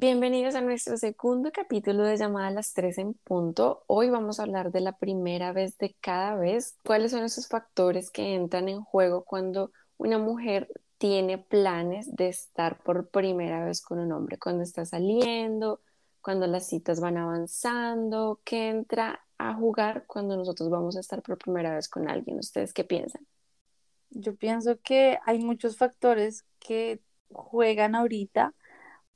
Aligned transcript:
Bienvenidos 0.00 0.54
a 0.54 0.60
nuestro 0.60 0.96
segundo 0.96 1.50
capítulo 1.50 2.04
de 2.04 2.16
Llamada 2.16 2.46
a 2.46 2.52
las 2.52 2.72
3 2.72 2.98
en 2.98 3.14
punto. 3.14 3.82
Hoy 3.88 4.08
vamos 4.10 4.38
a 4.38 4.44
hablar 4.44 4.70
de 4.70 4.80
la 4.80 4.92
primera 4.96 5.52
vez 5.52 5.76
de 5.76 5.96
cada 6.00 6.36
vez. 6.36 6.76
¿Cuáles 6.84 7.10
son 7.10 7.24
esos 7.24 7.48
factores 7.48 8.12
que 8.12 8.36
entran 8.36 8.68
en 8.68 8.80
juego 8.80 9.24
cuando 9.24 9.72
una 9.96 10.18
mujer 10.18 10.68
tiene 10.98 11.36
planes 11.36 12.14
de 12.14 12.28
estar 12.28 12.80
por 12.84 13.08
primera 13.08 13.64
vez 13.64 13.82
con 13.82 13.98
un 13.98 14.12
hombre? 14.12 14.38
Cuando 14.38 14.62
está 14.62 14.84
saliendo, 14.84 15.80
cuando 16.20 16.46
las 16.46 16.68
citas 16.68 17.00
van 17.00 17.16
avanzando, 17.16 18.40
¿qué 18.44 18.68
entra 18.68 19.24
a 19.36 19.54
jugar 19.54 20.04
cuando 20.06 20.36
nosotros 20.36 20.70
vamos 20.70 20.96
a 20.96 21.00
estar 21.00 21.22
por 21.22 21.38
primera 21.38 21.74
vez 21.74 21.88
con 21.88 22.08
alguien? 22.08 22.38
¿Ustedes 22.38 22.72
qué 22.72 22.84
piensan? 22.84 23.26
Yo 24.10 24.36
pienso 24.36 24.78
que 24.80 25.18
hay 25.26 25.40
muchos 25.40 25.76
factores 25.76 26.44
que 26.60 27.02
juegan 27.32 27.96
ahorita 27.96 28.54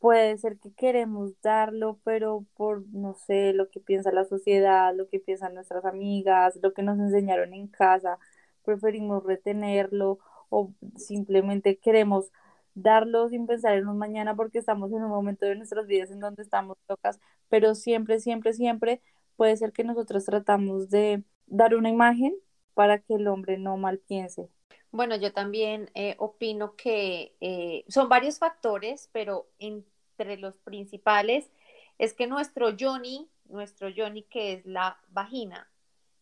puede 0.03 0.37
ser 0.37 0.59
que 0.59 0.73
queremos 0.75 1.41
darlo, 1.43 2.01
pero 2.03 2.45
por, 2.57 2.85
no 2.89 3.15
sé, 3.15 3.53
lo 3.53 3.71
que 3.71 3.79
piensa 3.79 4.11
la 4.11 4.25
sociedad, 4.25 4.93
lo 4.97 5.09
que 5.09 5.21
piensan 5.21 5.55
nuestras 5.55 5.85
amigas, 5.85 6.59
lo 6.61 6.75
que 6.75 6.83
nos 6.83 6.99
enseñaron 6.99 7.55
en 7.55 7.69
casa, 7.69 8.19
preferimos 8.65 9.23
retenerlo 9.23 10.19
o 10.51 10.73
simplemente 10.97 11.79
queremos 11.79 12.33
darlo 12.75 13.29
sin 13.29 13.47
pensar 13.47 13.75
en 13.75 13.87
un 13.87 13.97
mañana 13.97 14.35
porque 14.35 14.59
estamos 14.59 14.91
en 14.93 15.05
un 15.05 15.11
momento 15.11 15.47
de 15.47 15.55
nuestras 15.55 15.87
vidas 15.87 16.11
en 16.11 16.19
donde 16.19 16.43
estamos 16.43 16.77
locas, 16.89 17.21
pero 17.49 17.77
siempre, 17.77 18.19
siempre, 18.19 18.55
siempre 18.55 19.01
puede 19.37 19.57
ser 19.57 19.73
que 19.73 19.85
nosotros 19.85 20.25
tratamos 20.25 20.91
de 20.91 21.23
dar 21.47 21.77
una 21.77 21.91
imagen 21.91 22.35
para 22.75 22.99
que 22.99 23.15
el 23.15 23.29
hombre 23.29 23.57
no 23.57 23.77
mal 23.77 24.01
piense. 24.01 24.49
Bueno, 24.91 25.15
yo 25.17 25.33
también 25.33 25.91
eh, 25.95 26.17
opino 26.19 26.75
que 26.75 27.37
eh, 27.41 27.85
son 27.89 28.09
varios 28.09 28.41
factores, 28.41 29.09
pero 29.13 29.47
en 29.61 29.87
entre 30.23 30.39
los 30.39 30.57
principales 30.59 31.51
es 31.99 32.15
que 32.15 32.27
nuestro 32.27 32.71
Johnny, 32.79 33.29
nuestro 33.49 33.89
Johnny 33.95 34.23
que 34.23 34.55
es 34.55 34.67
la 34.67 34.99
vagina, 35.11 35.69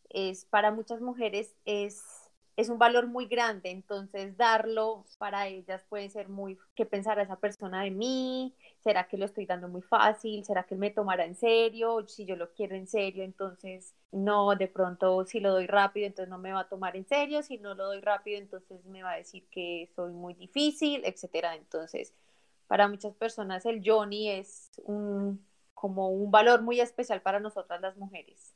es 0.09 0.45
para 0.45 0.73
muchas 0.73 1.01
mujeres 1.01 1.55
es, 1.65 2.03
es 2.57 2.69
un 2.69 2.79
valor 2.79 3.07
muy 3.07 3.27
grande, 3.27 3.71
entonces 3.71 4.37
darlo 4.37 5.05
para 5.19 5.47
ellas 5.47 5.85
puede 5.89 6.11
ser 6.11 6.29
muy, 6.29 6.59
¿qué 6.75 6.85
pensará 6.85 7.23
esa 7.23 7.37
persona 7.37 7.85
de 7.85 7.91
mí? 7.93 8.55
¿Será 8.83 9.07
que 9.07 9.17
lo 9.17 9.25
estoy 9.25 9.47
dando 9.47 9.69
muy 9.69 9.83
fácil? 9.83 10.45
¿Será 10.45 10.65
que 10.65 10.75
él 10.75 10.81
me 10.81 10.91
tomará 10.91 11.25
en 11.25 11.37
serio? 11.37 12.07
Si 12.09 12.25
yo 12.25 12.35
lo 12.35 12.53
quiero 12.53 12.75
en 12.75 12.89
serio, 12.89 13.23
entonces 13.23 13.95
no, 14.11 14.57
de 14.57 14.67
pronto 14.67 15.25
si 15.25 15.39
lo 15.39 15.53
doy 15.53 15.67
rápido, 15.67 16.07
entonces 16.07 16.29
no 16.29 16.39
me 16.39 16.53
va 16.53 16.61
a 16.61 16.69
tomar 16.69 16.97
en 16.97 17.07
serio, 17.07 17.43
si 17.43 17.59
no 17.59 17.75
lo 17.75 17.87
doy 17.87 18.01
rápido, 18.01 18.39
entonces 18.39 18.85
me 18.87 19.03
va 19.03 19.13
a 19.13 19.17
decir 19.17 19.47
que 19.51 19.89
soy 19.95 20.13
muy 20.13 20.35
difícil, 20.35 21.03
etcétera. 21.05 21.55
Entonces, 21.55 22.13
para 22.71 22.87
muchas 22.87 23.17
personas 23.17 23.67
el 23.67 23.83
Johnny 23.85 24.31
es 24.31 24.71
un, 24.85 25.45
como 25.75 26.11
un 26.11 26.31
valor 26.31 26.63
muy 26.63 26.81
especial 26.81 27.21
para 27.21 27.41
nosotras 27.41 27.81
las 27.81 27.97
mujeres. 27.97 28.55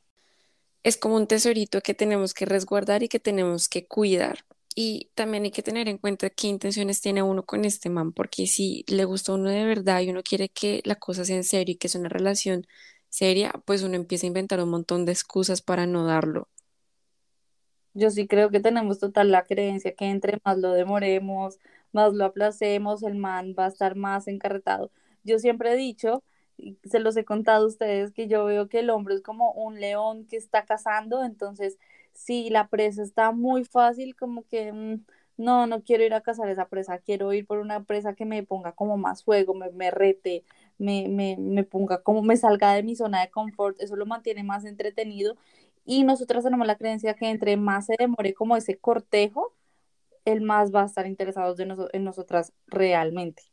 Es 0.83 0.95
como 0.95 1.17
un 1.17 1.27
tesorito 1.27 1.81
que 1.81 1.93
tenemos 1.93 2.33
que 2.33 2.45
resguardar 2.45 3.03
y 3.03 3.09
que 3.09 3.19
tenemos 3.19 3.67
que 3.67 3.85
cuidar. 3.85 4.45
Y 4.73 5.11
también 5.15 5.43
hay 5.43 5.51
que 5.51 5.63
tener 5.63 5.89
en 5.89 5.97
cuenta 5.97 6.29
qué 6.29 6.47
intenciones 6.47 7.01
tiene 7.01 7.23
uno 7.23 7.43
con 7.43 7.65
este 7.65 7.89
man, 7.89 8.13
porque 8.13 8.47
si 8.47 8.85
le 8.87 9.03
gusta 9.03 9.33
a 9.33 9.35
uno 9.35 9.49
de 9.49 9.65
verdad 9.65 9.99
y 9.99 10.11
uno 10.11 10.23
quiere 10.23 10.47
que 10.47 10.81
la 10.85 10.95
cosa 10.95 11.25
sea 11.25 11.35
en 11.35 11.43
serio 11.43 11.73
y 11.73 11.77
que 11.77 11.87
es 11.87 11.95
una 11.95 12.07
relación 12.07 12.65
seria, 13.09 13.51
pues 13.65 13.83
uno 13.83 13.97
empieza 13.97 14.27
a 14.27 14.27
inventar 14.27 14.61
un 14.63 14.69
montón 14.69 15.03
de 15.03 15.11
excusas 15.11 15.61
para 15.61 15.87
no 15.87 16.05
darlo. 16.05 16.47
Yo 17.93 18.09
sí 18.11 18.27
creo 18.27 18.49
que 18.49 18.61
tenemos 18.61 18.97
total 18.99 19.29
la 19.31 19.43
creencia 19.43 19.93
que 19.93 20.05
entre 20.05 20.39
más 20.45 20.57
lo 20.57 20.71
demoremos, 20.71 21.59
más 21.95 22.13
lo 22.13 22.25
aplacemos, 22.25 23.03
el 23.03 23.15
man 23.15 23.55
va 23.59 23.65
a 23.65 23.69
estar 23.69 23.95
más 23.95 24.27
encarretado. 24.29 24.91
Yo 25.23 25.39
siempre 25.39 25.73
he 25.73 25.77
dicho, 25.77 26.23
se 26.83 26.99
los 26.99 27.17
he 27.17 27.25
contado 27.25 27.65
a 27.65 27.67
ustedes, 27.67 28.11
que 28.11 28.27
yo 28.27 28.45
veo 28.45 28.67
que 28.69 28.79
el 28.79 28.89
hombre 28.89 29.15
es 29.15 29.21
como 29.21 29.51
un 29.53 29.79
león 29.79 30.25
que 30.27 30.37
está 30.37 30.65
cazando, 30.65 31.23
entonces 31.23 31.77
si 32.13 32.49
la 32.49 32.67
presa 32.69 33.03
está 33.03 33.31
muy 33.31 33.65
fácil, 33.65 34.15
como 34.15 34.43
que 34.47 34.71
mm, 34.71 35.05
no, 35.37 35.67
no 35.67 35.83
quiero 35.83 36.03
ir 36.05 36.13
a 36.13 36.21
cazar 36.21 36.49
esa 36.49 36.67
presa, 36.69 36.99
quiero 36.99 37.33
ir 37.33 37.45
por 37.45 37.59
una 37.59 37.83
presa 37.83 38.13
que 38.15 38.25
me 38.25 38.43
ponga 38.43 38.71
como 38.73 38.97
más 38.97 39.23
fuego, 39.23 39.53
me, 39.53 39.69
me 39.71 39.91
rete, 39.91 40.45
me, 40.77 41.07
me, 41.09 41.35
me 41.37 41.63
ponga 41.63 42.01
como 42.03 42.21
me 42.21 42.37
salga 42.37 42.73
de 42.73 42.83
mi 42.83 42.95
zona 42.95 43.21
de 43.21 43.29
confort, 43.31 43.79
eso 43.81 43.95
lo 43.95 44.05
mantiene 44.05 44.43
más 44.43 44.65
entretenido 44.65 45.35
y 45.85 46.03
nosotras 46.03 46.43
tenemos 46.43 46.67
la 46.67 46.77
creencia 46.77 47.13
que 47.15 47.29
entre 47.29 47.57
más 47.57 47.85
se 47.87 47.95
demore 47.99 48.33
como 48.33 48.55
ese 48.57 48.77
cortejo, 48.77 49.53
el 50.25 50.41
más 50.41 50.73
va 50.73 50.81
a 50.81 50.85
estar 50.85 51.07
interesado 51.07 51.55
en 51.93 52.03
nosotras 52.03 52.51
realmente. 52.67 53.43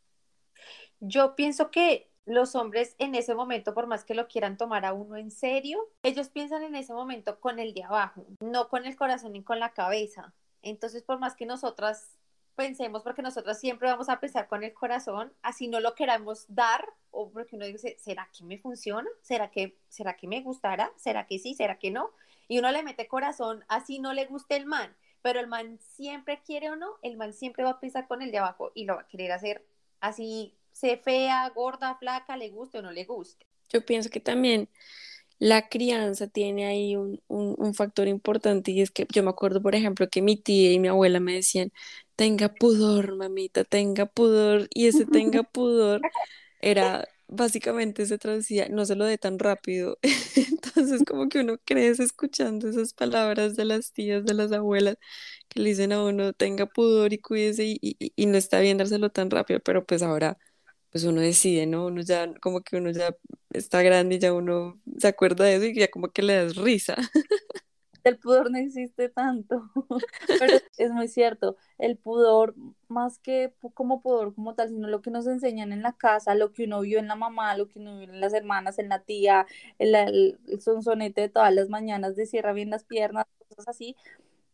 Yo 1.01 1.37
pienso 1.37 1.71
que 1.71 2.11
los 2.25 2.55
hombres 2.55 2.95
en 2.99 3.15
ese 3.15 3.35
momento, 3.35 3.75
por 3.75 3.87
más 3.87 4.05
que 4.05 4.15
lo 4.15 4.29
quieran 4.29 4.57
tomar 4.57 4.85
a 4.85 4.93
uno 4.93 5.17
en 5.17 5.31
serio, 5.31 5.91
ellos 6.03 6.29
piensan 6.29 6.63
en 6.63 6.77
ese 6.77 6.93
momento 6.93 7.41
con 7.41 7.59
el 7.59 7.75
de 7.75 7.83
abajo, 7.83 8.27
no 8.41 8.69
con 8.69 8.87
el 8.87 8.97
corazón 8.97 9.33
ni 9.33 9.43
con 9.43 9.59
la 9.59 9.73
cabeza. 9.73 10.33
Entonces, 10.63 11.03
por 11.03 11.19
más 11.19 11.35
que 11.35 11.47
nosotras 11.47 12.19
pensemos, 12.55 13.03
porque 13.03 13.23
nosotras 13.23 13.59
siempre 13.59 13.89
vamos 13.89 14.09
a 14.09 14.21
pensar 14.21 14.47
con 14.47 14.63
el 14.63 14.73
corazón, 14.73 15.33
así 15.43 15.69
no 15.69 15.81
lo 15.81 15.95
queramos 15.95 16.45
dar, 16.49 16.87
o 17.11 17.31
porque 17.31 17.57
uno 17.57 17.67
dice, 17.67 17.97
¿será 17.99 18.29
que 18.37 18.45
me 18.45 18.59
funciona? 18.59 19.09
¿Será 19.23 19.51
que, 19.51 19.77
¿Será 19.89 20.17
que 20.17 20.29
me 20.29 20.43
gustará? 20.43 20.93
¿Será 20.97 21.27
que 21.27 21.39
sí? 21.39 21.55
¿Será 21.55 21.79
que 21.79 21.91
no? 21.91 22.11
Y 22.47 22.59
uno 22.59 22.71
le 22.71 22.83
mete 22.83 23.09
corazón, 23.09 23.65
así 23.69 23.99
no 23.99 24.13
le 24.13 24.27
guste 24.27 24.57
el 24.57 24.67
man 24.67 24.95
pero 25.23 25.41
el 25.41 25.47
man 25.47 25.79
siempre 25.81 26.41
quiere 26.45 26.71
o 26.71 26.77
no, 26.77 26.97
el 27.03 27.17
man 27.17 27.33
siempre 27.33 27.65
va 27.65 27.71
a 27.71 27.81
pensar 27.81 28.07
con 28.09 28.23
el 28.23 28.31
de 28.31 28.39
abajo 28.39 28.73
y 28.75 28.85
lo 28.85 28.97
va 28.97 29.03
a 29.03 29.09
querer 29.09 29.33
hacer 29.33 29.65
así, 30.01 30.55
sea 30.73 30.97
fea, 30.99 31.49
gorda, 31.55 31.97
flaca, 31.97 32.37
le 32.37 32.51
guste 32.51 32.79
o 32.79 32.83
no 32.83 32.91
le 32.91 33.05
guste. 33.05 33.47
Yo 33.69 33.85
pienso 33.87 34.11
que 34.11 34.21
también 34.21 34.69
la 35.39 35.69
crianza 35.69 36.29
tiene 36.29 36.67
ahí 36.67 36.97
un, 36.97 37.21
un, 37.29 37.75
factor 37.75 38.07
importante 38.07 38.71
y 38.71 38.81
es 38.81 38.91
que 38.91 39.07
yo 39.13 39.23
me 39.23 39.31
acuerdo, 39.31 39.61
por 39.61 39.75
ejemplo, 39.75 40.09
que 40.09 40.23
mi 40.23 40.37
tía 40.37 40.73
y 40.73 40.79
mi 40.79 40.89
abuela 40.89 41.19
me 41.19 41.35
decían, 41.35 41.73
tenga 42.17 42.49
pudor, 42.55 43.17
mamita, 43.17 43.65
tenga 43.65 44.07
pudor, 44.07 44.69
y 44.73 44.87
ese 44.87 45.05
tenga 45.07 45.43
pudor 45.53 46.01
era 46.61 47.09
básicamente 47.33 48.07
se 48.07 48.19
traducía, 48.19 48.69
no 48.69 48.85
se 48.87 48.97
lo 48.97 49.05
dé 49.05 49.19
tan 49.19 49.39
rápido. 49.39 49.99
Entonces, 50.37 51.03
como 51.07 51.29
que 51.29 51.41
uno 51.41 51.59
crece 51.65 52.05
escuchando 52.05 52.69
esas 52.69 52.95
palabras 52.95 53.57
de 53.57 53.65
las 53.65 53.93
tías, 53.93 54.25
de 54.25 54.35
las 54.35 54.53
abuelas, 54.53 54.97
que 55.49 55.61
le 55.61 55.71
dicen 55.71 55.93
a 55.93 56.05
uno, 56.05 56.33
tenga 56.33 56.67
pudor 56.67 57.13
y 57.13 57.19
cuídese 57.19 57.65
y, 57.67 57.79
y, 57.81 58.27
no 58.27 58.39
está 58.39 58.61
bien 58.61 58.79
dárselo 58.79 59.11
tan 59.11 59.31
rápido, 59.31 59.61
pero 59.61 59.85
pues 59.85 60.03
ahora, 60.03 60.39
pues 60.91 61.05
uno 61.05 61.21
decide, 61.21 61.67
¿no? 61.67 61.87
Uno 61.87 62.03
ya, 62.03 62.33
como 62.41 62.63
que 62.63 62.77
uno 62.77 62.91
ya 62.91 63.17
está 63.51 63.83
grande 63.83 64.17
y 64.17 64.19
ya 64.21 64.33
uno 64.33 64.81
se 64.99 65.09
acuerda 65.09 65.45
de 65.45 65.57
eso 65.57 65.67
y 65.67 65.75
ya 65.75 65.89
como 65.91 66.09
que 66.13 66.23
le 66.23 66.35
das 66.37 66.57
risa. 66.57 66.97
el 68.11 68.19
pudor 68.19 68.51
no 68.51 68.59
existe 68.59 69.09
tanto, 69.09 69.71
pero 70.41 70.59
es 70.79 70.91
muy 70.91 71.09
cierto, 71.09 71.57
el 71.79 71.97
pudor 71.97 72.55
más 72.89 73.19
que 73.19 73.53
como 73.75 74.03
pudor 74.03 74.35
como 74.35 74.55
tal, 74.55 74.69
sino 74.69 74.89
lo 74.89 75.03
que 75.03 75.11
nos 75.11 75.27
enseñan 75.27 75.73
en 75.73 75.83
la 75.83 75.93
casa, 75.93 76.35
lo 76.35 76.53
que 76.53 76.65
uno 76.65 76.81
vio 76.81 76.99
en 76.99 77.09
la 77.09 77.17
mamá, 77.17 77.57
lo 77.57 77.69
que 77.69 77.79
uno 77.79 77.99
vio 77.99 78.05
en 78.05 78.21
las 78.21 78.35
hermanas, 78.35 78.79
en 78.79 78.89
la 78.89 79.01
tía, 79.03 79.47
el, 79.79 79.95
el, 79.95 80.39
sonsonete 80.61 81.23
de 81.23 81.29
todas 81.29 81.55
las 81.55 81.69
mañanas 81.69 82.17
de 82.17 82.27
cierra 82.27 82.53
bien 82.53 82.71
las 82.71 82.85
piernas, 82.85 83.27
cosas 83.49 83.69
así, 83.69 83.97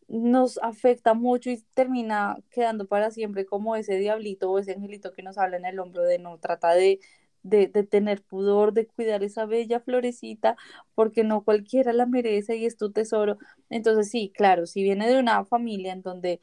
nos 0.07 0.57
afecta 0.63 1.13
mucho 1.13 1.51
y 1.51 1.63
termina 1.73 2.37
quedando 2.49 2.87
para 2.87 3.11
siempre 3.11 3.45
como 3.45 3.75
ese 3.75 3.97
diablito 3.97 4.51
o 4.51 4.59
ese 4.59 4.73
angelito 4.73 5.13
que 5.13 5.21
nos 5.21 5.37
habla 5.37 5.57
en 5.57 5.65
el 5.65 5.79
hombro 5.79 6.03
de 6.03 6.17
no 6.17 6.37
trata 6.39 6.73
de 6.73 6.99
de, 7.43 7.67
tener 7.67 8.21
pudor, 8.23 8.73
de 8.73 8.87
cuidar 8.87 9.23
esa 9.23 9.45
bella 9.45 9.79
florecita, 9.79 10.57
porque 10.95 11.23
no 11.23 11.43
cualquiera 11.43 11.93
la 11.93 12.05
merece 12.05 12.57
y 12.57 12.65
es 12.65 12.77
tu 12.77 12.91
tesoro. 12.91 13.37
Entonces, 13.69 14.09
sí, 14.09 14.31
claro, 14.35 14.65
si 14.65 14.83
viene 14.83 15.09
de 15.09 15.19
una 15.19 15.45
familia 15.45 15.93
en 15.93 16.01
donde 16.01 16.41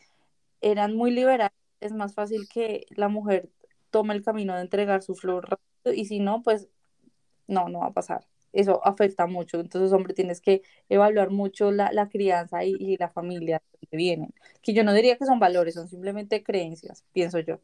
eran 0.61 0.95
muy 0.97 1.11
liberales, 1.11 1.53
es 1.81 1.93
más 1.93 2.15
fácil 2.15 2.49
que 2.49 2.87
la 2.91 3.09
mujer 3.09 3.51
tome 3.91 4.15
el 4.15 4.23
camino 4.25 4.55
de 4.55 4.63
entregar 4.63 5.03
su 5.03 5.15
flor 5.15 5.51
rápido, 5.51 5.95
y 5.95 6.07
si 6.07 6.21
no, 6.21 6.43
pues 6.43 6.69
no, 7.49 7.69
no 7.69 7.81
va 7.81 7.87
a 7.89 7.93
pasar. 7.93 8.27
Eso 8.53 8.85
afecta 8.87 9.27
mucho. 9.27 9.61
Entonces, 9.61 9.93
hombre, 9.93 10.15
tienes 10.15 10.41
que 10.41 10.63
evaluar 10.89 11.31
mucho 11.31 11.71
la, 11.73 11.93
la 11.93 12.09
crianza 12.09 12.65
y, 12.65 12.75
y 12.79 12.97
la 12.97 13.11
familia 13.11 13.63
que 13.91 13.97
vienen. 13.97 14.35
Que 14.63 14.73
yo 14.75 14.85
no 14.85 14.95
diría 14.95 15.17
que 15.19 15.27
son 15.27 15.39
valores, 15.41 15.75
son 15.75 15.89
simplemente 15.89 16.43
creencias, 16.43 17.05
pienso 17.13 17.39
yo 17.41 17.61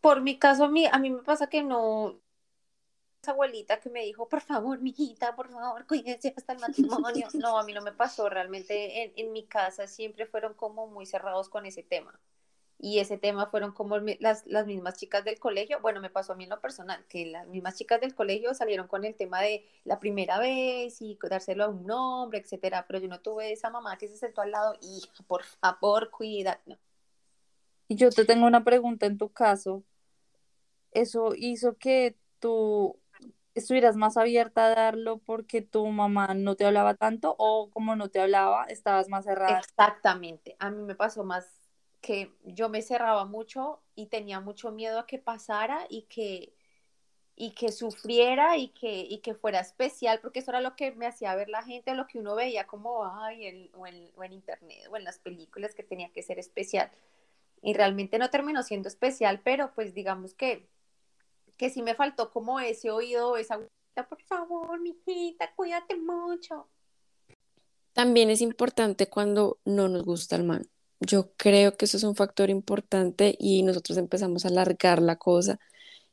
por 0.00 0.20
mi 0.22 0.38
caso, 0.38 0.64
a 0.64 0.68
mí, 0.68 0.86
a 0.90 0.98
mí 0.98 1.10
me 1.10 1.22
pasa 1.22 1.48
que 1.48 1.62
no, 1.62 2.20
esa 3.22 3.32
abuelita 3.32 3.80
que 3.80 3.90
me 3.90 4.02
dijo, 4.04 4.28
por 4.28 4.40
favor, 4.40 4.78
mijita, 4.80 5.34
por 5.36 5.50
favor, 5.50 5.86
cuídense 5.86 6.34
hasta 6.36 6.52
el 6.52 6.60
matrimonio. 6.60 7.28
No, 7.34 7.58
a 7.58 7.64
mí 7.64 7.72
no 7.72 7.82
me 7.82 7.92
pasó, 7.92 8.28
realmente 8.28 9.02
en, 9.04 9.12
en 9.16 9.32
mi 9.32 9.44
casa 9.46 9.86
siempre 9.86 10.26
fueron 10.26 10.54
como 10.54 10.86
muy 10.86 11.06
cerrados 11.06 11.48
con 11.48 11.66
ese 11.66 11.82
tema. 11.82 12.18
Y 12.80 13.00
ese 13.00 13.18
tema 13.18 13.46
fueron 13.46 13.72
como 13.72 13.98
las, 13.98 14.46
las 14.46 14.66
mismas 14.66 14.96
chicas 14.96 15.24
del 15.24 15.38
colegio, 15.40 15.80
bueno, 15.80 16.00
me 16.00 16.10
pasó 16.10 16.32
a 16.32 16.36
mí 16.36 16.44
en 16.44 16.50
lo 16.50 16.60
personal, 16.60 17.04
que 17.08 17.26
las 17.26 17.46
mismas 17.48 17.74
chicas 17.76 18.00
del 18.00 18.14
colegio 18.14 18.54
salieron 18.54 18.86
con 18.88 19.04
el 19.04 19.16
tema 19.16 19.40
de 19.42 19.64
la 19.84 19.98
primera 20.00 20.38
vez 20.38 21.02
y 21.02 21.18
dárselo 21.20 21.64
a 21.64 21.68
un 21.68 21.90
hombre, 21.90 22.38
etcétera, 22.38 22.86
pero 22.86 23.00
yo 23.00 23.08
no 23.08 23.20
tuve 23.20 23.52
esa 23.52 23.70
mamá 23.70 23.98
que 23.98 24.08
se 24.08 24.16
sentó 24.16 24.42
al 24.42 24.52
lado 24.52 24.76
y, 24.80 25.02
por 25.26 25.42
favor, 25.44 26.10
cuida, 26.10 26.60
no. 26.66 26.78
Y 27.88 27.96
yo 27.96 28.10
te 28.10 28.24
tengo 28.24 28.46
una 28.46 28.64
pregunta 28.64 29.06
en 29.06 29.18
tu 29.18 29.30
caso. 29.30 29.82
¿Eso 30.92 31.32
hizo 31.34 31.76
que 31.76 32.16
tú 32.38 32.98
estuvieras 33.54 33.96
más 33.96 34.16
abierta 34.16 34.66
a 34.66 34.74
darlo 34.74 35.18
porque 35.18 35.62
tu 35.62 35.86
mamá 35.86 36.34
no 36.34 36.54
te 36.54 36.64
hablaba 36.64 36.94
tanto 36.94 37.34
o 37.38 37.70
como 37.70 37.96
no 37.96 38.08
te 38.08 38.20
hablaba, 38.20 38.64
estabas 38.66 39.08
más 39.08 39.24
cerrada? 39.24 39.58
Exactamente. 39.58 40.56
A 40.58 40.70
mí 40.70 40.82
me 40.82 40.94
pasó 40.94 41.24
más 41.24 41.46
que 42.00 42.32
yo 42.44 42.68
me 42.68 42.82
cerraba 42.82 43.24
mucho 43.24 43.82
y 43.94 44.06
tenía 44.06 44.40
mucho 44.40 44.70
miedo 44.70 45.00
a 45.00 45.06
que 45.06 45.18
pasara 45.18 45.86
y 45.88 46.02
que 46.02 46.54
y 47.40 47.52
que 47.52 47.70
sufriera 47.70 48.56
y 48.56 48.68
que, 48.70 49.06
y 49.08 49.18
que 49.18 49.32
fuera 49.32 49.60
especial, 49.60 50.18
porque 50.20 50.40
eso 50.40 50.50
era 50.50 50.60
lo 50.60 50.74
que 50.74 50.90
me 50.90 51.06
hacía 51.06 51.36
ver 51.36 51.48
la 51.48 51.62
gente, 51.62 51.94
lo 51.94 52.08
que 52.08 52.18
uno 52.18 52.34
veía 52.34 52.66
como, 52.66 53.04
ay, 53.04 53.46
en, 53.46 53.70
en, 53.86 54.10
o 54.16 54.24
en 54.24 54.32
internet 54.32 54.88
o 54.90 54.96
en 54.96 55.04
las 55.04 55.20
películas 55.20 55.72
que 55.72 55.84
tenía 55.84 56.10
que 56.10 56.24
ser 56.24 56.40
especial. 56.40 56.90
Y 57.62 57.74
realmente 57.74 58.18
no 58.18 58.30
terminó 58.30 58.62
siendo 58.62 58.88
especial, 58.88 59.40
pero 59.42 59.72
pues 59.74 59.94
digamos 59.94 60.34
que 60.34 60.68
que 61.58 61.70
sí 61.70 61.82
me 61.82 61.96
faltó 61.96 62.30
como 62.30 62.60
ese 62.60 62.90
oído, 62.90 63.36
esa 63.36 63.58
por 64.04 64.22
favor, 64.22 64.80
mijita, 64.80 65.52
cuídate 65.56 65.96
mucho. 65.96 66.68
También 67.92 68.30
es 68.30 68.40
importante 68.40 69.08
cuando 69.08 69.58
no 69.64 69.88
nos 69.88 70.04
gusta 70.04 70.36
el 70.36 70.44
man. 70.44 70.68
Yo 71.00 71.32
creo 71.36 71.76
que 71.76 71.84
eso 71.84 71.96
es 71.96 72.04
un 72.04 72.14
factor 72.14 72.48
importante 72.48 73.34
y 73.38 73.62
nosotros 73.62 73.98
empezamos 73.98 74.44
a 74.44 74.48
alargar 74.48 75.02
la 75.02 75.16
cosa 75.16 75.58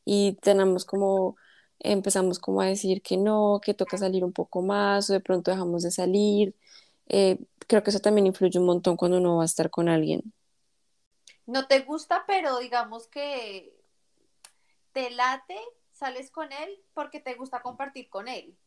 y 0.03 0.33
tenemos 0.42 0.86
como, 0.86 1.38
empezamos 1.80 2.39
como 2.39 2.62
a 2.62 2.65
decir 2.65 3.01
que 3.01 3.18
no, 3.18 3.59
que 3.63 3.74
toca 3.74 3.97
salir 3.97 4.24
un 4.24 4.33
poco 4.33 4.62
más 4.62 5.09
o 5.09 5.13
de 5.13 5.19
pronto 5.19 5.51
dejamos 5.51 5.83
de 5.83 5.92
salir. 5.92 6.56
Eh, 7.07 7.38
creo 7.68 7.83
que 7.83 7.92
eso 7.92 8.00
también 8.00 8.27
influye 8.27 8.59
un 8.59 8.65
montón 8.65 8.97
cuando 8.97 9.18
uno 9.18 9.38
va 9.38 9.44
a 9.44 9.45
estar 9.45 9.69
con 9.69 9.89
alguien. 9.89 10.33
No 11.47 11.68
te 11.68 11.80
gusta, 11.81 12.24
pero 12.27 12.59
digamos 12.59 13.07
que 13.07 13.74
te 14.94 15.09
late, 15.12 15.57
sales 15.92 16.31
con 16.31 16.51
él 16.51 16.83
porque 16.94 17.19
te 17.19 17.36
gusta 17.36 17.62
compartir 17.62 18.09
con 18.09 18.27
él. 18.27 18.57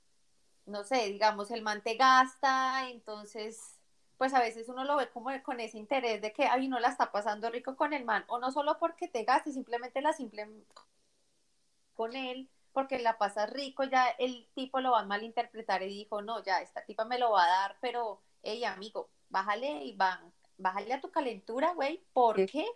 No 0.66 0.84
sé, 0.84 1.06
digamos, 1.06 1.50
el 1.50 1.62
man 1.62 1.82
te 1.82 1.96
gasta, 1.96 2.88
entonces, 2.90 3.78
pues 4.18 4.34
a 4.34 4.40
veces 4.40 4.68
uno 4.68 4.84
lo 4.84 4.96
ve 4.96 5.10
como 5.10 5.30
con 5.42 5.60
ese 5.60 5.78
interés 5.78 6.22
de 6.22 6.32
que, 6.32 6.46
ay, 6.46 6.66
uno 6.68 6.80
la 6.80 6.88
está 6.88 7.12
pasando 7.12 7.50
rico 7.50 7.76
con 7.76 7.92
el 7.94 8.04
man, 8.04 8.24
o 8.28 8.38
no 8.38 8.52
solo 8.52 8.78
porque 8.78 9.08
te 9.08 9.24
gaste, 9.24 9.52
simplemente 9.52 10.02
la 10.02 10.12
simple 10.12 10.46
con 11.94 12.16
él, 12.16 12.48
porque 12.72 12.98
la 12.98 13.18
pasas 13.18 13.50
rico, 13.50 13.84
ya 13.84 14.08
el 14.18 14.46
tipo 14.54 14.80
lo 14.80 14.92
va 14.92 15.00
a 15.00 15.04
malinterpretar 15.04 15.82
y 15.82 15.88
dijo, 15.88 16.22
no, 16.22 16.42
ya, 16.42 16.60
esta 16.62 16.84
tipa 16.84 17.04
me 17.04 17.18
lo 17.18 17.32
va 17.32 17.44
a 17.44 17.48
dar, 17.48 17.76
pero, 17.80 18.20
hey, 18.42 18.64
amigo, 18.64 19.08
bájale 19.30 19.84
y 19.84 19.96
va, 19.96 20.22
bájale 20.58 20.92
a 20.92 21.00
tu 21.00 21.10
calentura, 21.10 21.72
güey, 21.74 22.02
¿por 22.12 22.36
qué? 22.46 22.66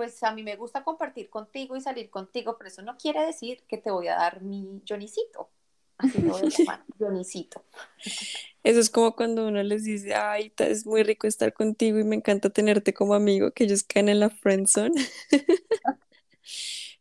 pues 0.00 0.22
a 0.22 0.32
mí 0.32 0.42
me 0.42 0.56
gusta 0.56 0.82
compartir 0.82 1.28
contigo 1.28 1.76
y 1.76 1.82
salir 1.82 2.08
contigo, 2.08 2.56
pero 2.56 2.68
eso 2.68 2.80
no 2.80 2.96
quiere 2.96 3.20
decir 3.20 3.62
que 3.68 3.76
te 3.76 3.90
voy 3.90 4.08
a 4.08 4.14
dar 4.14 4.40
mi 4.40 4.80
Jonicito. 4.88 5.50
Así 5.98 6.22
lo 6.22 6.32
voy 6.32 6.46
a 6.46 6.48
llamar, 6.58 6.84
Jonicito. 6.98 7.62
Eso 8.62 8.80
es 8.80 8.88
como 8.88 9.14
cuando 9.14 9.46
uno 9.46 9.62
les 9.62 9.84
dice, 9.84 10.14
ay, 10.14 10.54
es 10.56 10.86
muy 10.86 11.02
rico 11.02 11.26
estar 11.26 11.52
contigo 11.52 11.98
y 11.98 12.04
me 12.04 12.16
encanta 12.16 12.48
tenerte 12.48 12.94
como 12.94 13.12
amigo, 13.12 13.50
que 13.50 13.64
ellos 13.64 13.82
caen 13.82 14.08
en 14.08 14.20
la 14.20 14.30
friendzone. 14.30 14.94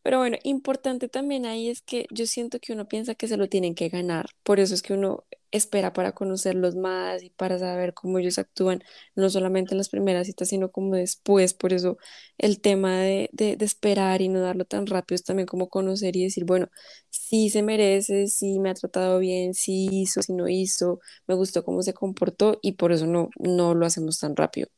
Pero 0.03 0.17
bueno, 0.17 0.37
importante 0.43 1.07
también 1.07 1.45
ahí 1.45 1.69
es 1.69 1.81
que 1.81 2.05
yo 2.11 2.25
siento 2.25 2.59
que 2.59 2.73
uno 2.73 2.89
piensa 2.89 3.15
que 3.15 3.29
se 3.29 3.37
lo 3.37 3.47
tienen 3.47 3.75
que 3.75 3.87
ganar. 3.87 4.29
Por 4.43 4.59
eso 4.59 4.73
es 4.73 4.81
que 4.81 4.91
uno 4.91 5.23
espera 5.51 5.93
para 5.93 6.11
conocerlos 6.13 6.75
más 6.75 7.23
y 7.23 7.29
para 7.31 7.59
saber 7.59 7.93
cómo 7.93 8.19
ellos 8.19 8.37
actúan, 8.39 8.83
no 9.15 9.29
solamente 9.29 9.73
en 9.73 9.79
las 9.79 9.89
primeras 9.89 10.27
citas, 10.27 10.49
sino 10.49 10.71
como 10.71 10.95
después. 10.95 11.53
Por 11.53 11.73
eso 11.73 11.97
el 12.37 12.61
tema 12.61 12.97
de, 12.99 13.29
de, 13.33 13.57
esperar 13.65 14.21
y 14.21 14.29
no 14.29 14.41
darlo 14.41 14.65
tan 14.65 14.87
rápido 14.87 15.15
es 15.15 15.23
también 15.23 15.47
como 15.47 15.69
conocer 15.69 16.15
y 16.15 16.23
decir, 16.23 16.45
bueno, 16.45 16.69
sí 17.09 17.49
se 17.49 17.63
merece, 17.63 18.27
sí 18.27 18.59
me 18.59 18.69
ha 18.69 18.73
tratado 18.73 19.19
bien, 19.19 19.53
sí 19.53 19.89
hizo, 19.91 20.21
sí 20.21 20.33
no 20.33 20.47
hizo, 20.47 20.99
me 21.27 21.35
gustó 21.35 21.63
cómo 21.63 21.81
se 21.83 21.93
comportó 21.93 22.59
y 22.61 22.73
por 22.73 22.91
eso 22.91 23.07
no, 23.07 23.29
no 23.39 23.73
lo 23.75 23.85
hacemos 23.85 24.19
tan 24.19 24.35
rápido, 24.35 24.69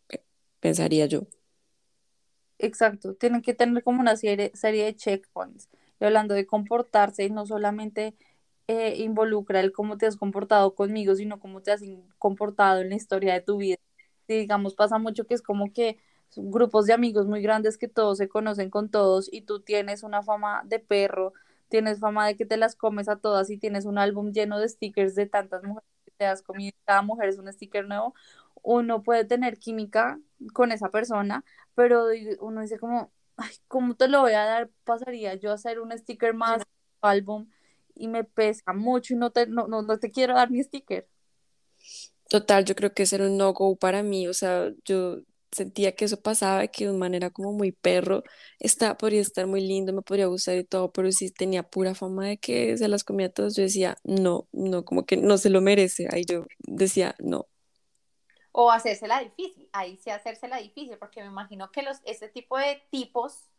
pensaría 0.59 1.05
yo. 1.05 1.27
Exacto, 2.61 3.15
tienen 3.15 3.41
que 3.41 3.55
tener 3.55 3.83
como 3.83 4.01
una 4.01 4.15
serie, 4.15 4.51
serie 4.53 4.85
de 4.85 4.95
checkpoints. 4.95 5.67
Y 5.99 6.05
hablando 6.05 6.35
de 6.35 6.45
comportarse, 6.45 7.27
no 7.29 7.45
solamente 7.45 8.15
eh, 8.71 8.95
involucra 8.99 9.59
el 9.59 9.73
cómo 9.73 9.97
te 9.97 10.05
has 10.05 10.15
comportado 10.15 10.75
conmigo, 10.75 11.13
sino 11.15 11.41
cómo 11.41 11.61
te 11.61 11.73
has 11.73 11.81
comportado 12.17 12.79
en 12.79 12.89
la 12.89 12.95
historia 12.95 13.33
de 13.33 13.41
tu 13.41 13.57
vida. 13.57 13.75
Y 14.29 14.35
digamos, 14.35 14.75
pasa 14.75 14.97
mucho 14.97 15.25
que 15.27 15.33
es 15.33 15.41
como 15.41 15.73
que 15.73 15.97
grupos 16.37 16.85
de 16.85 16.93
amigos 16.93 17.27
muy 17.27 17.41
grandes 17.41 17.77
que 17.77 17.89
todos 17.89 18.17
se 18.17 18.29
conocen 18.29 18.69
con 18.69 18.89
todos 18.89 19.27
y 19.29 19.41
tú 19.41 19.59
tienes 19.59 20.03
una 20.03 20.23
fama 20.23 20.61
de 20.65 20.79
perro, 20.79 21.33
tienes 21.67 21.99
fama 21.99 22.25
de 22.25 22.37
que 22.37 22.45
te 22.45 22.55
las 22.55 22.77
comes 22.77 23.09
a 23.09 23.17
todas 23.17 23.49
y 23.49 23.57
tienes 23.57 23.83
un 23.83 23.97
álbum 23.97 24.31
lleno 24.31 24.57
de 24.57 24.69
stickers 24.69 25.15
de 25.15 25.25
tantas 25.25 25.63
mujeres 25.63 25.89
que 26.05 26.11
te 26.11 26.25
has 26.25 26.41
comido, 26.41 26.71
cada 26.85 27.01
mujer 27.01 27.27
es 27.27 27.39
un 27.39 27.51
sticker 27.51 27.85
nuevo, 27.85 28.15
uno 28.63 29.03
puede 29.03 29.25
tener 29.25 29.57
química 29.59 30.17
con 30.53 30.71
esa 30.71 30.89
persona, 30.91 31.43
pero 31.75 32.05
uno 32.39 32.61
dice 32.61 32.79
como, 32.79 33.11
ay, 33.35 33.51
¿cómo 33.67 33.95
te 33.95 34.07
lo 34.07 34.21
voy 34.21 34.31
a 34.33 34.45
dar? 34.45 34.69
Pasaría 34.85 35.35
yo 35.35 35.51
a 35.51 35.55
hacer 35.55 35.81
un 35.81 35.91
sticker 35.97 36.33
más 36.33 36.63
álbum 37.01 37.47
y 37.95 38.07
me 38.07 38.23
pesa 38.23 38.73
mucho 38.73 39.13
y 39.13 39.17
no 39.17 39.31
te, 39.31 39.47
no, 39.47 39.67
no, 39.67 39.99
te 39.99 40.11
quiero 40.11 40.35
dar 40.35 40.51
mi 40.51 40.61
sticker. 40.63 41.07
Total, 42.29 42.65
yo 42.65 42.75
creo 42.75 42.93
que 42.93 43.03
ese 43.03 43.15
era 43.17 43.25
un 43.25 43.37
no-go 43.37 43.75
para 43.75 44.03
mí, 44.03 44.27
o 44.27 44.33
sea, 44.33 44.69
yo 44.85 45.17
sentía 45.51 45.95
que 45.95 46.05
eso 46.05 46.21
pasaba, 46.21 46.67
que 46.67 46.87
de 46.87 46.93
manera 46.93 47.29
como 47.29 47.51
muy 47.51 47.73
perro, 47.73 48.23
está, 48.59 48.97
podría 48.97 49.21
estar 49.21 49.47
muy 49.47 49.61
lindo, 49.61 49.91
me 49.93 50.01
podría 50.01 50.27
gustar 50.27 50.55
y 50.57 50.63
todo, 50.63 50.91
pero 50.93 51.11
si 51.11 51.29
tenía 51.31 51.63
pura 51.63 51.93
fama 51.95 52.27
de 52.27 52.37
que 52.37 52.77
se 52.77 52.87
las 52.87 53.03
comía 53.03 53.31
todos, 53.33 53.55
yo 53.55 53.63
decía, 53.63 53.97
no, 54.03 54.47
no, 54.53 54.85
como 54.85 55.05
que 55.05 55.17
no 55.17 55.37
se 55.37 55.49
lo 55.49 55.61
merece, 55.61 56.07
ahí 56.11 56.23
yo 56.25 56.45
decía, 56.59 57.15
no, 57.19 57.47
o 58.51 58.71
hacérsela 58.71 59.19
difícil, 59.21 59.69
ahí 59.71 59.97
sí 59.97 60.09
hacérsela 60.09 60.57
difícil, 60.57 60.97
porque 60.97 61.21
me 61.21 61.27
imagino 61.27 61.71
que 61.71 61.83
los, 61.83 61.99
este 62.03 62.27
tipo 62.29 62.57
de 62.57 62.81
tipos 62.89 63.49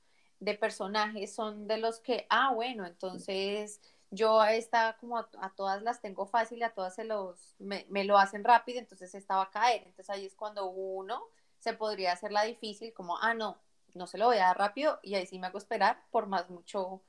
de 0.40 0.54
personajes 0.54 1.34
son 1.34 1.66
de 1.66 1.78
los 1.78 2.00
que, 2.00 2.26
ah, 2.28 2.52
bueno, 2.54 2.86
entonces 2.86 3.80
yo 4.12 4.44
esta 4.44 4.96
como 5.00 5.18
a, 5.18 5.28
todas 5.56 5.82
las 5.82 6.00
tengo 6.00 6.26
fácil 6.26 6.62
a 6.62 6.74
todas 6.74 6.94
se 6.94 7.04
los, 7.04 7.56
me, 7.58 7.86
lo 8.04 8.18
hacen 8.18 8.44
rápido, 8.44 8.78
entonces 8.78 9.14
esta 9.14 9.36
va 9.36 9.44
a 9.44 9.50
caer, 9.50 9.82
entonces 9.86 10.10
ahí 10.10 10.26
es 10.26 10.34
cuando 10.34 10.66
uno 10.70 11.22
se 11.58 11.72
podría 11.72 12.12
hacerla 12.12 12.42
difícil, 12.44 12.92
como, 12.92 13.18
ah, 13.18 13.34
no, 13.34 13.58
no 13.94 14.06
se 14.06 14.18
lo 14.18 14.26
voy 14.26 14.36
a 14.36 14.46
dar 14.46 14.58
rápido 14.58 15.00
y 15.02 15.14
ahí 15.14 15.26
sí 15.26 15.38
me 15.38 15.46
hago 15.48 15.58
esperar 15.58 16.04
por 16.10 16.26
más 16.26 16.50
mucho, 16.50 17.02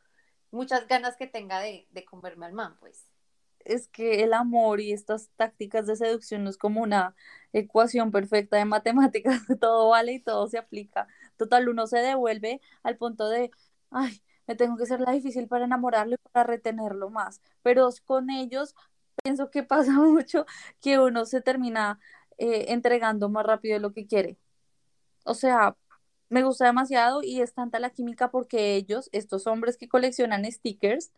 muchas 0.49 0.87
ganas 0.87 1.17
que 1.17 1.27
tenga 1.27 1.59
de, 1.59 1.87
de 1.91 2.05
comerme 2.05 2.45
al 2.45 2.53
man, 2.53 2.77
pues 2.79 3.05
es 3.65 3.87
que 3.87 4.23
el 4.23 4.33
amor 4.33 4.81
y 4.81 4.91
estas 4.91 5.29
tácticas 5.35 5.87
de 5.87 5.95
seducción 5.95 6.43
no 6.43 6.49
es 6.49 6.57
como 6.57 6.81
una 6.81 7.15
ecuación 7.53 8.11
perfecta 8.11 8.57
de 8.57 8.65
matemáticas, 8.65 9.41
todo 9.59 9.89
vale 9.89 10.13
y 10.13 10.19
todo 10.19 10.47
se 10.47 10.57
aplica. 10.57 11.07
Total, 11.37 11.69
uno 11.69 11.87
se 11.87 11.99
devuelve 11.99 12.61
al 12.83 12.97
punto 12.97 13.29
de, 13.29 13.51
ay, 13.91 14.21
me 14.47 14.55
tengo 14.55 14.77
que 14.77 14.85
ser 14.85 14.99
la 15.01 15.11
difícil 15.11 15.47
para 15.47 15.65
enamorarlo 15.65 16.15
y 16.15 16.17
para 16.31 16.45
retenerlo 16.47 17.09
más. 17.09 17.41
Pero 17.61 17.89
con 18.05 18.29
ellos 18.29 18.75
pienso 19.23 19.49
que 19.51 19.63
pasa 19.63 19.91
mucho 19.93 20.45
que 20.81 20.99
uno 20.99 21.25
se 21.25 21.41
termina 21.41 21.99
eh, 22.37 22.65
entregando 22.69 23.29
más 23.29 23.45
rápido 23.45 23.75
de 23.75 23.79
lo 23.81 23.93
que 23.93 24.07
quiere. 24.07 24.37
O 25.25 25.33
sea, 25.33 25.75
me 26.29 26.43
gusta 26.43 26.65
demasiado 26.65 27.21
y 27.23 27.41
es 27.41 27.53
tanta 27.53 27.79
la 27.79 27.91
química 27.91 28.31
porque 28.31 28.75
ellos, 28.75 29.09
estos 29.11 29.47
hombres 29.47 29.77
que 29.77 29.87
coleccionan 29.87 30.45
stickers, 30.51 31.11